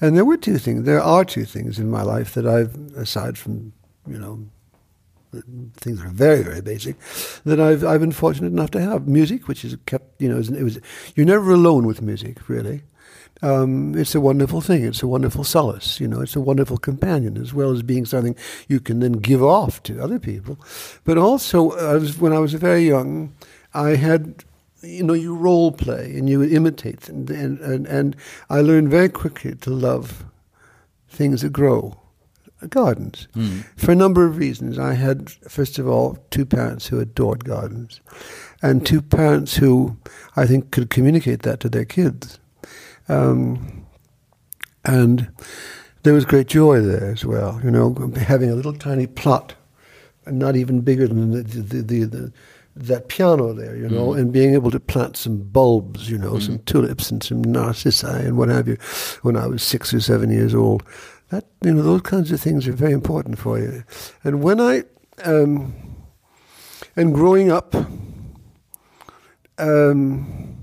[0.01, 0.85] And there were two things.
[0.85, 3.73] There are two things in my life that I've, aside from
[4.07, 4.47] you know,
[5.77, 6.97] things that are very very basic,
[7.45, 10.63] that I've I've been fortunate enough to have music, which is kept you know it
[10.63, 10.81] was
[11.15, 12.83] you're never alone with music really.
[13.41, 14.85] Um, it's a wonderful thing.
[14.85, 16.01] It's a wonderful solace.
[16.01, 18.35] You know, it's a wonderful companion as well as being something
[18.67, 20.59] you can then give off to other people.
[21.05, 23.33] But also, I was, when I was very young,
[23.75, 24.45] I had
[24.83, 28.17] you know, you role play and you imitate, and, and, and, and
[28.49, 30.25] I learned very quickly to love
[31.09, 31.99] things that grow,
[32.69, 33.29] gardens,
[33.77, 34.79] for a number of reasons.
[34.79, 38.01] I had, first of all, two parents who adored gardens,
[38.63, 39.97] and two parents who
[40.37, 42.39] I think could communicate that to their kids.
[43.09, 43.87] Um,
[44.85, 45.29] and
[46.03, 49.55] there was great joy there as well, you know, having a little tiny plot,
[50.27, 52.33] not even bigger than the, the, the, the
[52.87, 56.59] that piano there, you know, and being able to plant some bulbs, you know, some
[56.61, 58.77] tulips and some narcissi and what have you,
[59.23, 60.83] when I was six or seven years old.
[61.31, 63.85] That you know, those kinds of things are very important for you.
[64.25, 64.85] And when I
[65.25, 65.75] um,
[66.97, 67.75] and growing up,
[69.59, 70.57] um,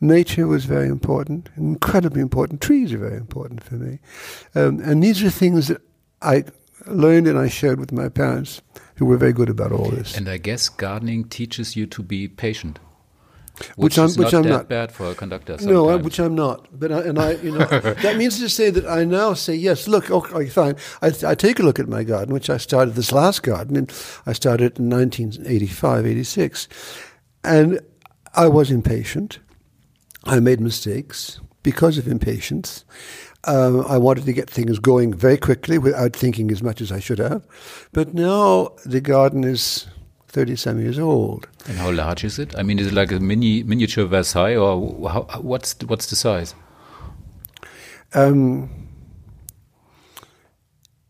[0.00, 2.60] nature was very important, incredibly important.
[2.60, 4.00] Trees are very important for me,
[4.54, 5.80] um, and these are things that
[6.20, 6.44] I
[6.86, 8.62] learned and I shared with my parents,
[8.96, 10.16] who were very good about all this.
[10.16, 12.78] And I guess gardening teaches you to be patient,
[13.58, 14.68] Which which, I'm- is which not I'm that not.
[14.68, 15.56] bad for a conductor.
[15.62, 16.66] No, I, which I'm not.
[16.78, 17.64] But I, and I, you know,
[18.04, 19.86] that means to say that I now say yes.
[19.88, 20.76] Look, okay, fine.
[21.02, 23.92] I, I take a look at my garden, which I started this last garden, and
[24.26, 26.68] I started in 1985, 86,
[27.44, 27.80] and
[28.34, 29.38] I was impatient.
[30.24, 32.84] I made mistakes because of impatience.
[33.44, 36.98] Um, I wanted to get things going very quickly without thinking as much as I
[36.98, 37.46] should have.
[37.92, 39.86] But now the garden is
[40.28, 41.48] 30 some years old.
[41.66, 42.56] And how large is it?
[42.58, 46.16] I mean, is it like a mini miniature Versailles, or how, what's the, what's the
[46.16, 46.54] size?
[48.14, 48.68] Um,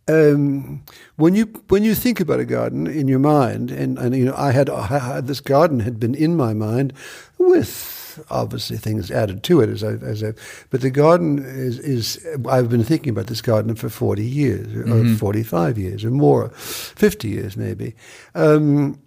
[0.09, 0.83] um,
[1.17, 4.35] when you when you think about a garden in your mind, and, and you know,
[4.37, 6.93] I had, I had this garden had been in my mind
[7.39, 7.96] with
[8.31, 10.33] obviously things added to it as I as I,
[10.71, 15.05] but the garden is is I've been thinking about this garden for forty years or
[15.17, 17.95] forty five years or more, fifty years maybe.
[18.35, 18.99] Um,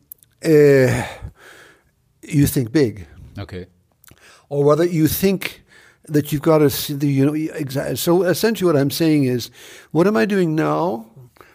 [0.44, 1.06] uh,
[2.22, 3.66] you think big Okay.
[4.50, 5.64] or whether you think
[6.08, 7.96] that you've got to see the you know exactly.
[7.96, 9.52] So essentially, what I'm saying is,
[9.92, 11.06] what am I doing now?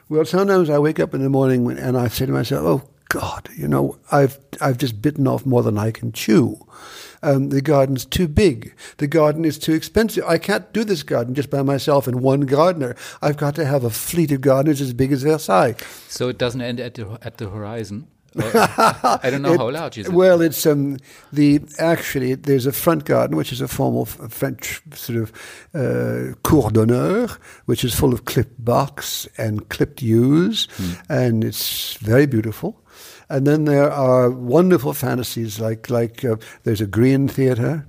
[0.08, 3.48] Well, sometimes I wake up in the morning and I say to myself, "Oh God,
[3.56, 6.58] you know, I've I've just bitten off more than I can chew."
[7.24, 8.74] Um, the garden's too big.
[8.98, 10.24] The garden is too expensive.
[10.28, 12.94] I can't do this garden just by myself and one gardener.
[13.22, 15.74] I've got to have a fleet of gardeners as big as Versailles.
[16.08, 18.06] So it doesn't end at the at the horizon.
[18.36, 20.12] I don't know It- how large is it.
[20.12, 20.98] Well, it's um,
[21.32, 25.32] the actually there's a front garden which is a formal French sort of
[25.72, 27.28] uh, cour d'honneur,
[27.66, 30.66] which is full of clipped box and clipped yews,
[31.08, 32.80] and it's very beautiful.
[33.28, 37.86] And then there are wonderful fantasies like like uh, there's a green theatre.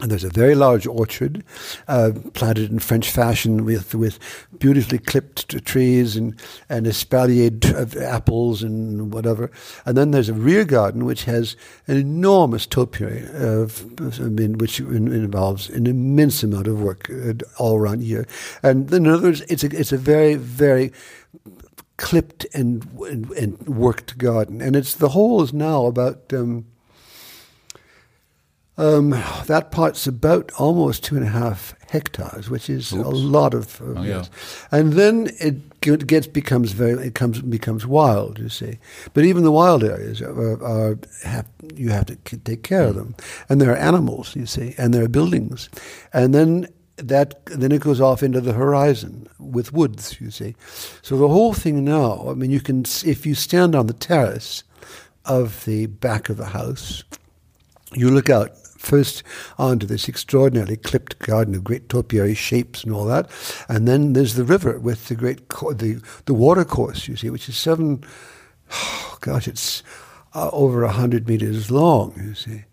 [0.00, 1.44] And there's a very large orchard
[1.86, 4.18] uh, planted in French fashion with with
[4.58, 6.34] beautifully clipped trees and
[6.68, 9.52] and espaliered uh, apples and whatever.
[9.86, 11.54] And then there's a rear garden which has
[11.86, 13.86] an enormous topiary, of,
[14.20, 18.26] I mean, which in, involves an immense amount of work uh, all around year.
[18.64, 20.90] And in other words, it's a it's a very very
[21.96, 24.60] clipped and and, and worked garden.
[24.60, 26.32] And it's the whole is now about.
[26.32, 26.66] Um,
[28.76, 29.10] um,
[29.46, 33.80] that part's about almost two and a half hectares, which is a lot of.
[33.80, 34.16] of Oh, yeah.
[34.16, 34.30] yes.
[34.72, 38.38] And then it gets becomes very it comes becomes wild.
[38.40, 38.78] You see,
[39.12, 43.14] but even the wild areas are, are have you have to take care of them,
[43.48, 44.34] and there are animals.
[44.34, 45.68] You see, and there are buildings,
[46.12, 46.66] and then
[46.96, 50.20] that then it goes off into the horizon with woods.
[50.20, 50.54] You see,
[51.02, 52.28] so the whole thing now.
[52.28, 54.64] I mean, you can if you stand on the terrace
[55.24, 57.02] of the back of the house
[57.94, 59.22] you look out first
[59.56, 63.30] onto this extraordinarily clipped garden of great topiary shapes and all that,
[63.68, 67.30] and then there's the river with the great co- the the water course you see,
[67.30, 68.04] which is seven,
[69.20, 69.82] gosh, it's
[70.34, 72.12] uh, over a hundred meters long.
[72.16, 72.64] You see.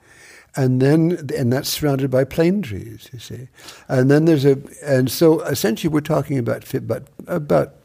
[0.56, 3.48] And then, and that's surrounded by plane trees, you see.
[3.88, 7.76] And then there's a, and so essentially we're talking about, about, about,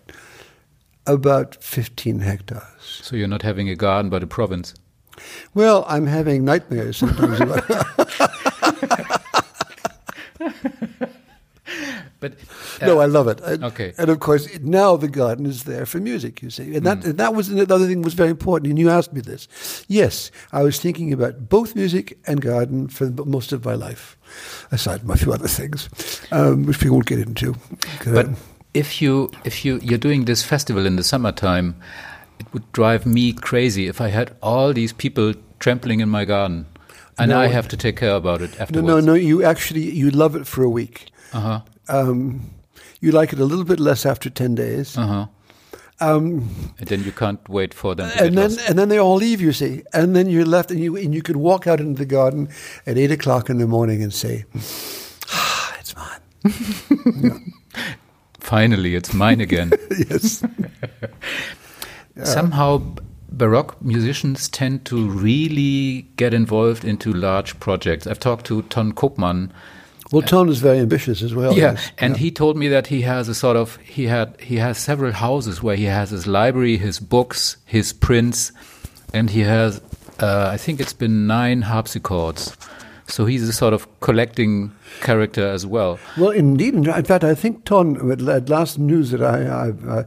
[1.07, 2.63] about 15 hectares.
[2.81, 4.75] so you're not having a garden, but a province.
[5.55, 7.39] Well, I'm having nightmares sometimes
[12.81, 13.41] But No, uh, I love it.
[13.41, 13.93] And- Okay.
[13.99, 16.75] And of course, now the garden is there for music, you see.
[16.77, 18.71] And that, and that was another thing was very important.
[18.71, 19.49] And you asked me this.
[19.89, 24.17] Yes, I was thinking about both music and garden for most of my life,
[24.73, 25.89] aside from a few other things,
[26.33, 27.55] um, which we won't get into.
[28.05, 28.37] But Um,
[28.75, 31.75] if you if you you're doing this festival in the summertime,
[32.39, 36.67] it would drive me crazy if I had all these people trampling in my garden,
[37.19, 37.41] and No.
[37.41, 38.87] I have to take care about it afterwards.
[38.87, 39.15] no, no, no.
[39.15, 41.11] You actually you love it for a week.
[41.33, 41.61] Uh huh.
[41.89, 42.51] Um,
[43.01, 44.97] you like it a little bit less after ten days.
[44.99, 45.27] Uh huh.
[45.99, 48.69] Um, And then you can't wait for them to and then lost.
[48.69, 49.41] and then they all leave.
[49.41, 52.07] You see, and then you're left, and you and you could walk out into the
[52.07, 52.49] garden
[52.87, 54.45] at eight o'clock in the morning and say,
[55.33, 56.21] ah, "It's mine."
[58.41, 59.71] Finally, it's mine again.
[60.11, 60.43] yes.
[62.25, 62.83] Somehow,
[63.31, 68.07] Baroque musicians tend to really get involved into large projects.
[68.07, 69.51] I've talked to Ton Koopman.
[70.13, 71.53] Well, Ton is very ambitious as well.
[71.53, 71.91] yeah, yes.
[71.99, 75.13] and he told me that he has a sort of he had he has several
[75.13, 78.53] houses where he has his library, his books, his prints,
[79.13, 79.81] and he has
[80.21, 82.57] uh, I think it's been nine harpsichords.
[83.09, 85.99] So he's a sort of collecting character as well.
[86.17, 86.75] Well, indeed.
[86.75, 90.05] In fact, I think Ton, at last news that I, I, I,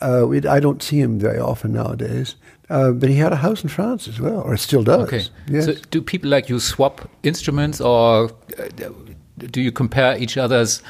[0.00, 2.36] uh, I don't see him very often nowadays,
[2.70, 5.08] uh, but he had a house in France as well, or still does.
[5.08, 5.24] Okay.
[5.48, 5.64] Yes.
[5.64, 8.90] So do people like you swap instruments or uh,
[9.38, 10.82] do you compare each other's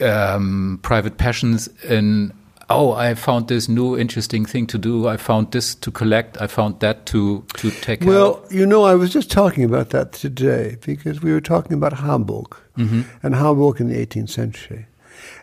[0.00, 2.32] um, private passions in,
[2.70, 5.08] oh, I found this new interesting thing to do.
[5.08, 6.40] I found this to collect.
[6.40, 8.52] I found that to, to take Well, of.
[8.52, 12.56] you know, I was just talking about that today because we were talking about Hamburg
[12.76, 14.86] and Hamburg in the 18th century.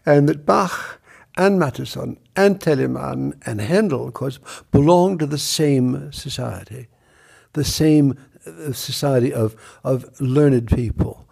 [0.06, 1.02] And that Bach
[1.36, 4.40] and Mattheson and Telemann and Handel, of course,
[4.72, 6.88] belonged to the same society,
[7.52, 8.18] the same
[8.48, 9.54] uh, society of,
[9.84, 11.25] of learned people.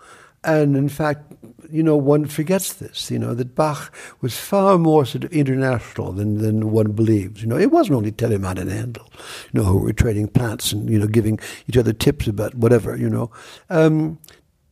[0.43, 1.33] And in fact,
[1.73, 6.11] you know, one forgets this, you know, that Bach was far more sort of international
[6.11, 7.41] than, than one believes.
[7.41, 9.09] You know, it wasn't only Telemann and Handel,
[9.51, 12.95] you know, who were trading plants and, you know, giving each other tips about whatever,
[12.95, 13.31] you know.
[13.69, 14.19] Um,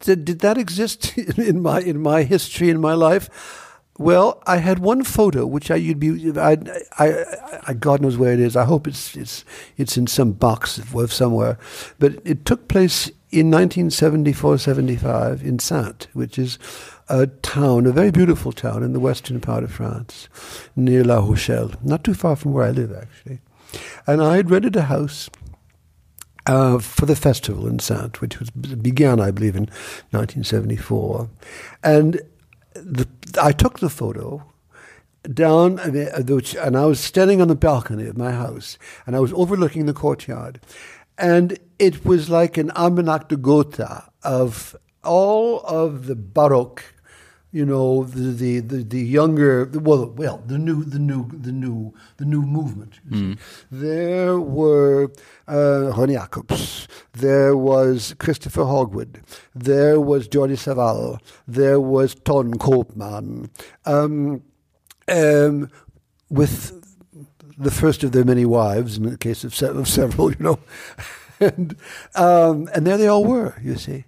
[0.02, 3.30] did, did that exist in my, in my history, in my life?
[3.98, 6.58] Well, I had one photo which I you'd be I,
[6.98, 7.24] I,
[7.68, 8.56] I God knows where it is.
[8.56, 9.46] I hope it's it's
[9.78, 11.60] it's in some box of somewhere,
[12.00, 16.60] but it took place in 1974-75 in Saintes, which is
[17.08, 20.28] a town, a very beautiful town in the western part of France,
[20.76, 23.40] near La Rochelle, not too far from where I live actually.
[24.06, 25.30] And I had rented a house
[26.46, 29.66] uh, for the festival in Saintes, which was began, I believe, in
[30.12, 31.30] 1974,
[31.84, 32.22] and
[32.74, 33.08] the,
[33.42, 34.44] I took the photo
[35.34, 39.20] down, uh, which- and I was standing on the balcony of my house, and I
[39.20, 40.60] was overlooking the courtyard,
[41.18, 46.84] and it was like an Almanach de Gotha of all of the Baroque
[47.52, 51.94] you know the, the the, the younger well well the new the new the new
[52.18, 52.94] the new movement.
[53.10, 53.38] mm.
[53.72, 55.12] there were
[55.48, 56.88] uh, René Jacobs.
[57.14, 59.22] There was Christopher Hogwood.
[59.54, 63.50] There was Jordi Savall there was Ton Koopman.
[63.86, 64.44] Um,
[65.10, 65.70] um,
[66.30, 66.78] with
[67.58, 70.60] the first of their many wives in the case of, se- of several you know
[71.42, 71.76] and
[72.16, 74.06] um, and there they all were you see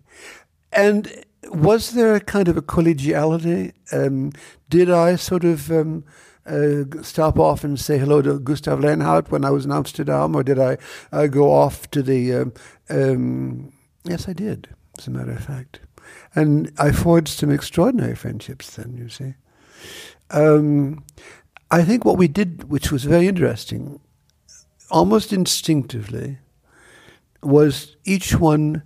[0.71, 3.73] and was there a kind of a collegiality?
[3.91, 4.31] Um,
[4.69, 6.03] did I sort of um,
[6.45, 10.43] uh, stop off and say hello to Gustav Leonhardt when I was in Amsterdam, or
[10.43, 10.77] did I
[11.11, 12.34] uh, go off to the?
[12.34, 12.53] Um,
[12.89, 13.73] um,
[14.03, 14.69] yes, I did.
[14.97, 15.79] As a matter of fact,
[16.36, 18.75] and I forged some extraordinary friendships.
[18.75, 19.34] Then you see,
[20.29, 21.03] um,
[21.71, 23.99] I think what we did, which was very interesting,
[24.91, 26.39] almost instinctively,
[27.45, 28.83] was each one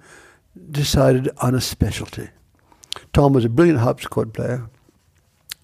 [0.72, 2.30] decided on a specialty.
[3.14, 4.70] Ton was a brilliant harpsichord player,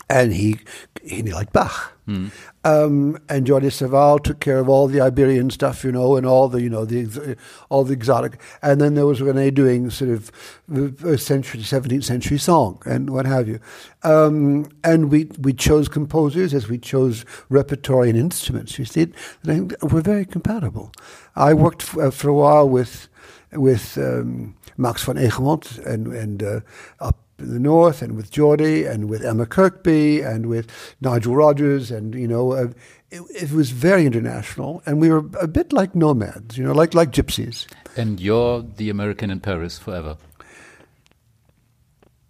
[0.09, 0.59] and he
[1.03, 1.91] he liked Bach.
[2.07, 2.31] Mm.
[2.65, 6.49] Um, and Jordi Savall took care of all the Iberian stuff, you know, and all
[6.49, 7.37] the you know the
[7.69, 8.41] all the exotic.
[8.61, 13.47] And then there was Rene doing sort of century, seventeenth century song and what have
[13.47, 13.59] you.
[14.03, 18.77] Um, and we we chose composers as we chose repertory and instruments.
[18.79, 19.13] You see,
[19.45, 20.91] and we're very compatible.
[21.35, 23.07] I worked f- uh, for a while with
[23.53, 26.59] with um, Max van Egmond and and uh,
[26.99, 30.67] up the north, and with Jordi and with Emma Kirkby, and with
[31.01, 32.67] Nigel Rogers, and you know, uh,
[33.11, 36.93] it, it, was very international, and we were a bit like nomads, you know, like
[36.93, 37.67] like gypsies.
[37.95, 40.17] And you're the American in Paris forever.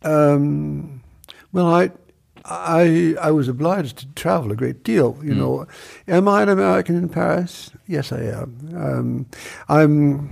[0.03, 1.03] Um,
[1.51, 1.91] well, I.
[2.45, 5.17] I I was obliged to travel a great deal.
[5.23, 5.37] You mm.
[5.37, 5.67] know,
[6.09, 7.71] am I an American in Paris?
[7.87, 8.57] Yes, I am.
[8.75, 9.25] Um,
[9.69, 10.29] I'm.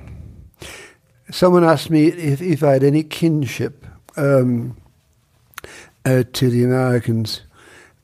[1.31, 3.80] Someone asked me if, if I had any kinship
[4.17, 4.77] um,
[6.05, 7.41] uh, to the Americans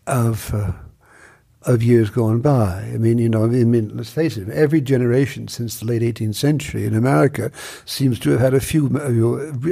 [0.06, 0.72] of uh,
[1.68, 2.92] of years gone by.
[2.94, 6.36] I mean, you know, I mean, let's face it, every generation since the late 18th
[6.36, 7.52] century in America
[7.86, 8.88] seems to have had a few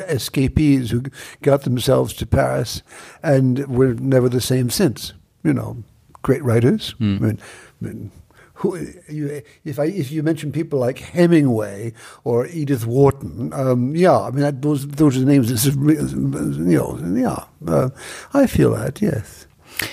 [0.07, 1.03] escapees who
[1.41, 2.83] got themselves to Paris
[3.23, 5.13] and were never the same since.
[5.43, 5.83] You know,
[6.21, 6.95] great writers.
[6.99, 7.17] Mm.
[7.17, 7.39] I mean,
[7.81, 8.11] I mean,
[8.55, 8.77] who,
[9.09, 11.93] you, if I if you mention people like Hemingway
[12.23, 15.65] or Edith Wharton, um, yeah, I mean that, those those are the names.
[15.65, 17.89] You know, yeah, uh,
[18.33, 19.01] I feel that.
[19.01, 19.47] Yes.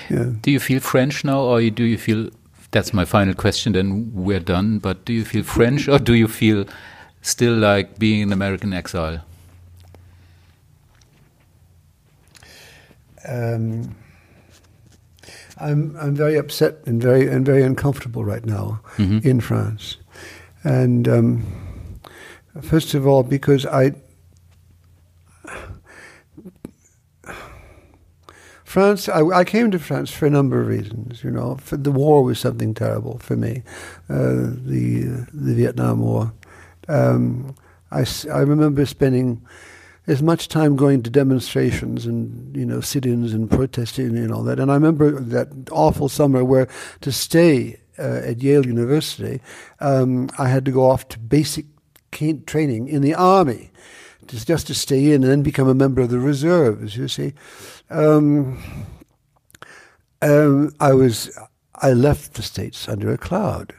[0.08, 0.30] Yeah.
[0.40, 2.30] Do you feel French now, or do you feel?
[2.70, 3.72] That's my final question.
[3.72, 4.78] Then we're done.
[4.78, 6.64] But do you feel French, or do you feel
[7.20, 9.24] still like being an American exile?
[13.28, 13.94] Um,
[15.62, 19.26] I'm I'm very upset and very and very uncomfortable right now mm-hmm.
[19.26, 19.96] in France,
[20.64, 21.46] and um,
[22.60, 23.92] first of all because I.
[28.64, 31.22] France, I, I, came to France for a number of reasons.
[31.22, 33.62] You know, for the war was something terrible for me,
[34.08, 36.32] uh, the the Vietnam War.
[36.88, 37.54] Um,
[37.90, 39.42] I, I remember spending
[40.06, 44.58] as much time going to demonstrations and you know sit-ins and protesting and all that.
[44.58, 46.68] And I remember that awful summer where
[47.02, 49.40] to stay uh, at Yale University,
[49.80, 51.66] um, I had to go off to basic
[52.46, 53.70] training in the army,
[54.26, 56.96] just just to stay in and then become a member of the reserves.
[56.96, 57.34] You see,
[57.90, 58.62] um,
[60.20, 61.36] um, I was
[61.76, 63.74] I left the states under a cloud.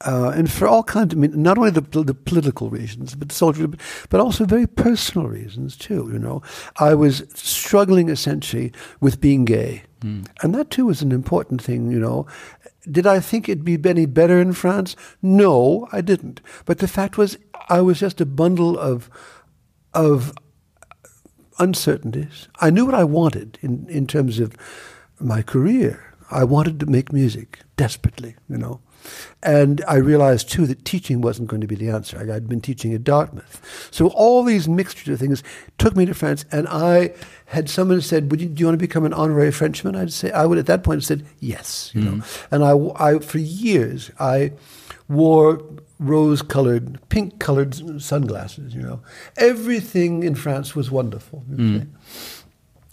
[0.00, 3.72] Uh, and for all kinds, I mean, not only the, the political reasons, but social,
[4.10, 6.10] but also very personal reasons too.
[6.12, 6.42] You know,
[6.78, 10.26] I was struggling essentially with being gay, mm.
[10.42, 11.90] and that too was an important thing.
[11.90, 12.26] You know,
[12.90, 14.96] did I think it'd be any better in France?
[15.22, 16.40] No, I didn't.
[16.64, 17.38] But the fact was,
[17.68, 19.08] I was just a bundle of
[19.94, 20.32] of
[21.58, 22.48] uncertainties.
[22.60, 24.56] I knew what I wanted in in terms of
[25.20, 26.13] my career.
[26.34, 28.80] I wanted to make music desperately, you know.
[29.42, 32.18] And I realized too that teaching wasn't going to be the answer.
[32.18, 33.88] I, had been teaching at Dartmouth.
[33.90, 35.42] So all these mixtures of things
[35.78, 37.14] took me to France, and I
[37.46, 39.94] had someone said, Would you, Do you want to become an honorary Frenchman?
[39.94, 41.90] I'd say, I would at that point have said, Yes.
[41.94, 42.18] You mm-hmm.
[42.18, 42.24] know?
[42.50, 44.52] And I, I, for years, I
[45.08, 45.62] wore
[46.00, 49.00] rose colored, pink colored sunglasses, you know.
[49.36, 51.44] Everything in France was wonderful.
[51.50, 51.88] Mm.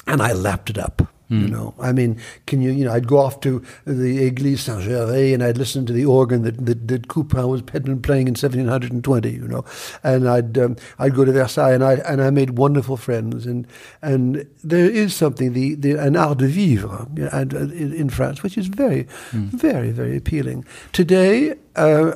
[0.08, 1.08] And I lapped it up.
[1.32, 1.42] Mm.
[1.44, 4.82] You know, I mean, can you, you know, I'd go off to the Église Saint
[4.82, 9.30] Gervais and I'd listen to the organ that, that, that Couperin was playing in 1720,
[9.30, 9.64] you know,
[10.04, 13.46] and I'd, um, I'd go to Versailles and I, and I made wonderful friends.
[13.46, 13.66] And,
[14.02, 18.44] and there is something, the, the, an art de vivre and, uh, in, in France,
[18.44, 19.48] which is very, mm.
[19.52, 20.66] very, very appealing.
[20.92, 22.16] Today, uh,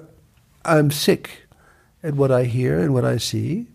[0.65, 1.47] I'm sick
[2.03, 3.67] at what I hear and what I see.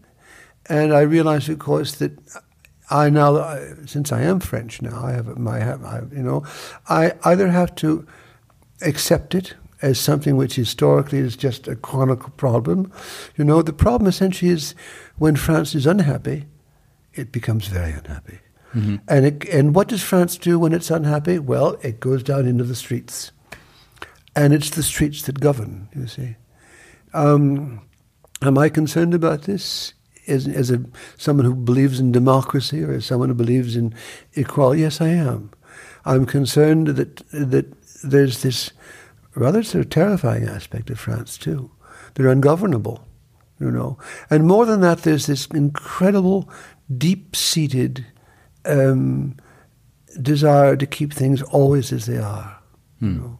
[0.66, 2.12] And I realize, of course, that
[2.90, 6.44] I now, since I am French now, I have my, I, you know,
[6.88, 8.06] I either have to
[8.82, 12.92] accept it as something which historically is just a chronicle problem.
[13.36, 14.74] You know, the problem essentially is
[15.16, 16.46] when France is unhappy,
[17.14, 18.40] it becomes very unhappy.
[18.74, 18.96] Mm-hmm.
[19.08, 21.38] And, it, and what does France do when it's unhappy?
[21.38, 23.32] Well, it goes down into the streets.
[24.36, 26.36] And it's the streets that govern, you see.
[27.12, 27.82] Um,
[28.42, 29.94] am I concerned about this?
[30.30, 30.82] As, as a,
[31.16, 33.94] someone who believes in democracy or as someone who believes in
[34.34, 34.82] equality?
[34.82, 35.50] Yes, I am.
[36.04, 37.66] I'm concerned that, that
[38.02, 38.70] there's this
[39.34, 41.70] rather sort of terrifying aspect of France too.
[42.14, 43.04] They're ungovernable,
[43.58, 43.98] you know.
[44.30, 46.48] And more than that, there's this incredible,
[46.96, 48.06] deep-seated
[48.64, 49.36] um,
[50.20, 52.58] desire to keep things always as they are.
[52.98, 53.06] Hmm.
[53.06, 53.38] You know?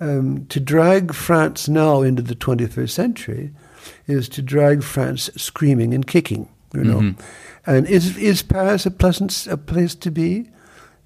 [0.00, 3.52] um, to drag France now into the 21st century
[4.06, 6.48] is to drag France screaming and kicking.
[6.74, 7.70] You know, mm-hmm.
[7.70, 10.50] and is is Paris a pleasant a place to be?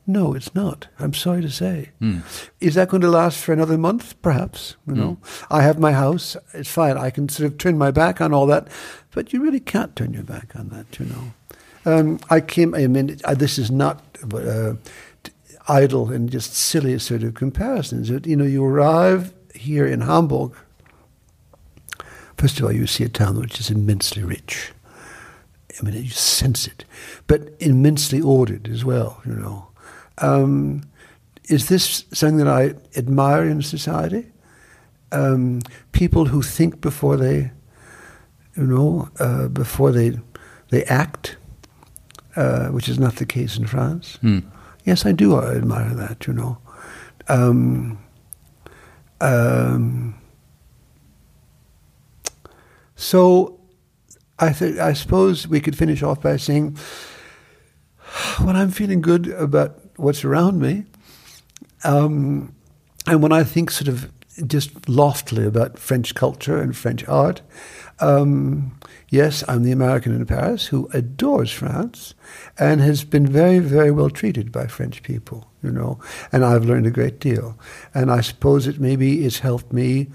[0.04, 0.88] No, it's not.
[0.98, 1.90] I'm sorry to say.
[2.00, 2.22] Mm.
[2.60, 4.20] Is that going to last for another month?
[4.20, 4.74] Perhaps.
[4.86, 5.46] You know, mm.
[5.48, 6.36] I have my house.
[6.52, 6.98] It's fine.
[6.98, 8.66] I can sort of turn my back on all that,
[9.12, 10.98] but you really can't turn your back on that.
[10.98, 11.32] You know,
[11.84, 12.74] um, I came.
[12.74, 14.02] I mean, this is not
[14.34, 14.74] uh,
[15.68, 18.10] idle and just silly sort of comparisons.
[18.10, 20.52] You know, you arrive here in Hamburg.
[22.42, 24.72] First of all, you see a town which is immensely rich.
[25.78, 26.84] I mean, you sense it,
[27.28, 29.22] but immensely ordered as well.
[29.24, 29.68] You know
[30.18, 30.82] um,
[31.44, 34.26] is this something that I admire in society?
[35.12, 35.60] Um,
[35.92, 37.52] people who think before they,
[38.56, 40.18] you know, uh, before they
[40.70, 41.36] they act,
[42.34, 44.18] uh, which is not the case in France.
[44.20, 44.42] Mm.
[44.84, 46.26] Yes, I do admire that.
[46.26, 46.58] You know.
[47.28, 48.00] Um,
[49.20, 50.16] um,
[53.02, 53.58] so,
[54.38, 56.78] I think I suppose we could finish off by saying,
[58.44, 60.84] when I'm feeling good about what's around me.
[61.82, 62.54] Um,
[63.08, 64.12] and when I think sort of
[64.46, 67.42] just loftily about French culture and French art,
[67.98, 68.78] um,
[69.08, 72.14] yes, I'm the American in Paris who adores France
[72.56, 75.98] and has been very, very well treated by French people, you know,
[76.30, 77.58] and I've learned a great deal.
[77.94, 80.08] And I suppose it maybe has helped me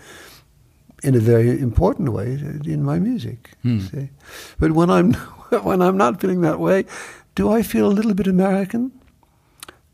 [1.04, 2.34] in a very important way
[2.66, 3.52] in my music.
[3.62, 3.80] Hmm.
[4.60, 5.14] But when I'm
[5.64, 6.86] when I'm not feeling that way,
[7.36, 8.92] do I feel a little bit American?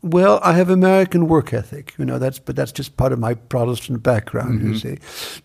[0.02, 2.18] Well, I have American work ethic, you know.
[2.18, 4.60] That's but that's just part of my Protestant background.
[4.60, 4.72] Mm-hmm.
[4.72, 4.98] You see,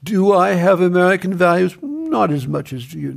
[0.04, 1.78] do I have American values?
[2.10, 3.12] Not as much as you,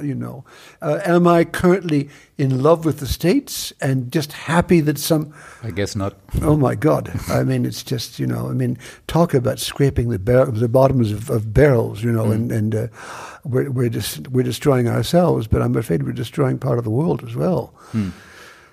[0.00, 0.44] you know.
[0.80, 5.34] Uh, am I currently in love with the states and just happy that some?
[5.64, 6.14] I guess not.
[6.42, 7.10] Oh my God!
[7.28, 8.48] I mean, it's just you know.
[8.48, 8.78] I mean,
[9.08, 12.34] talk about scraping the bar- the bottoms of, of barrels, you know, mm.
[12.34, 12.86] and and uh,
[13.44, 17.24] we're we're just we're destroying ourselves, but I'm afraid we're destroying part of the world
[17.24, 17.74] as well.
[17.92, 18.12] Mm.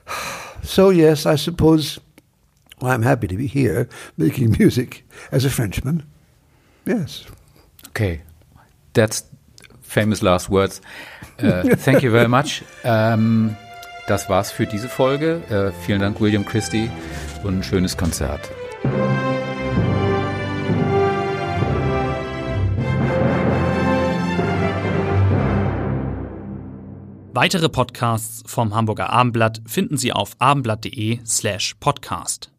[0.66, 2.00] So yes, I suppose
[2.82, 6.04] I'm happy to be here making music as a Frenchman.
[6.86, 7.26] Yes.
[7.90, 8.22] Okay,
[8.94, 9.24] that's
[9.94, 10.82] famous last words.
[11.41, 12.64] Uh, thank you very much.
[12.84, 13.56] Ähm,
[14.08, 15.41] das war's für diese Folge.
[15.50, 16.89] Äh, vielen Dank, William Christie,
[17.44, 18.50] und ein schönes Konzert.
[27.36, 32.53] Weitere Podcasts vom Hamburger Abendblatt finden Sie auf abendblatt.de slash podcast.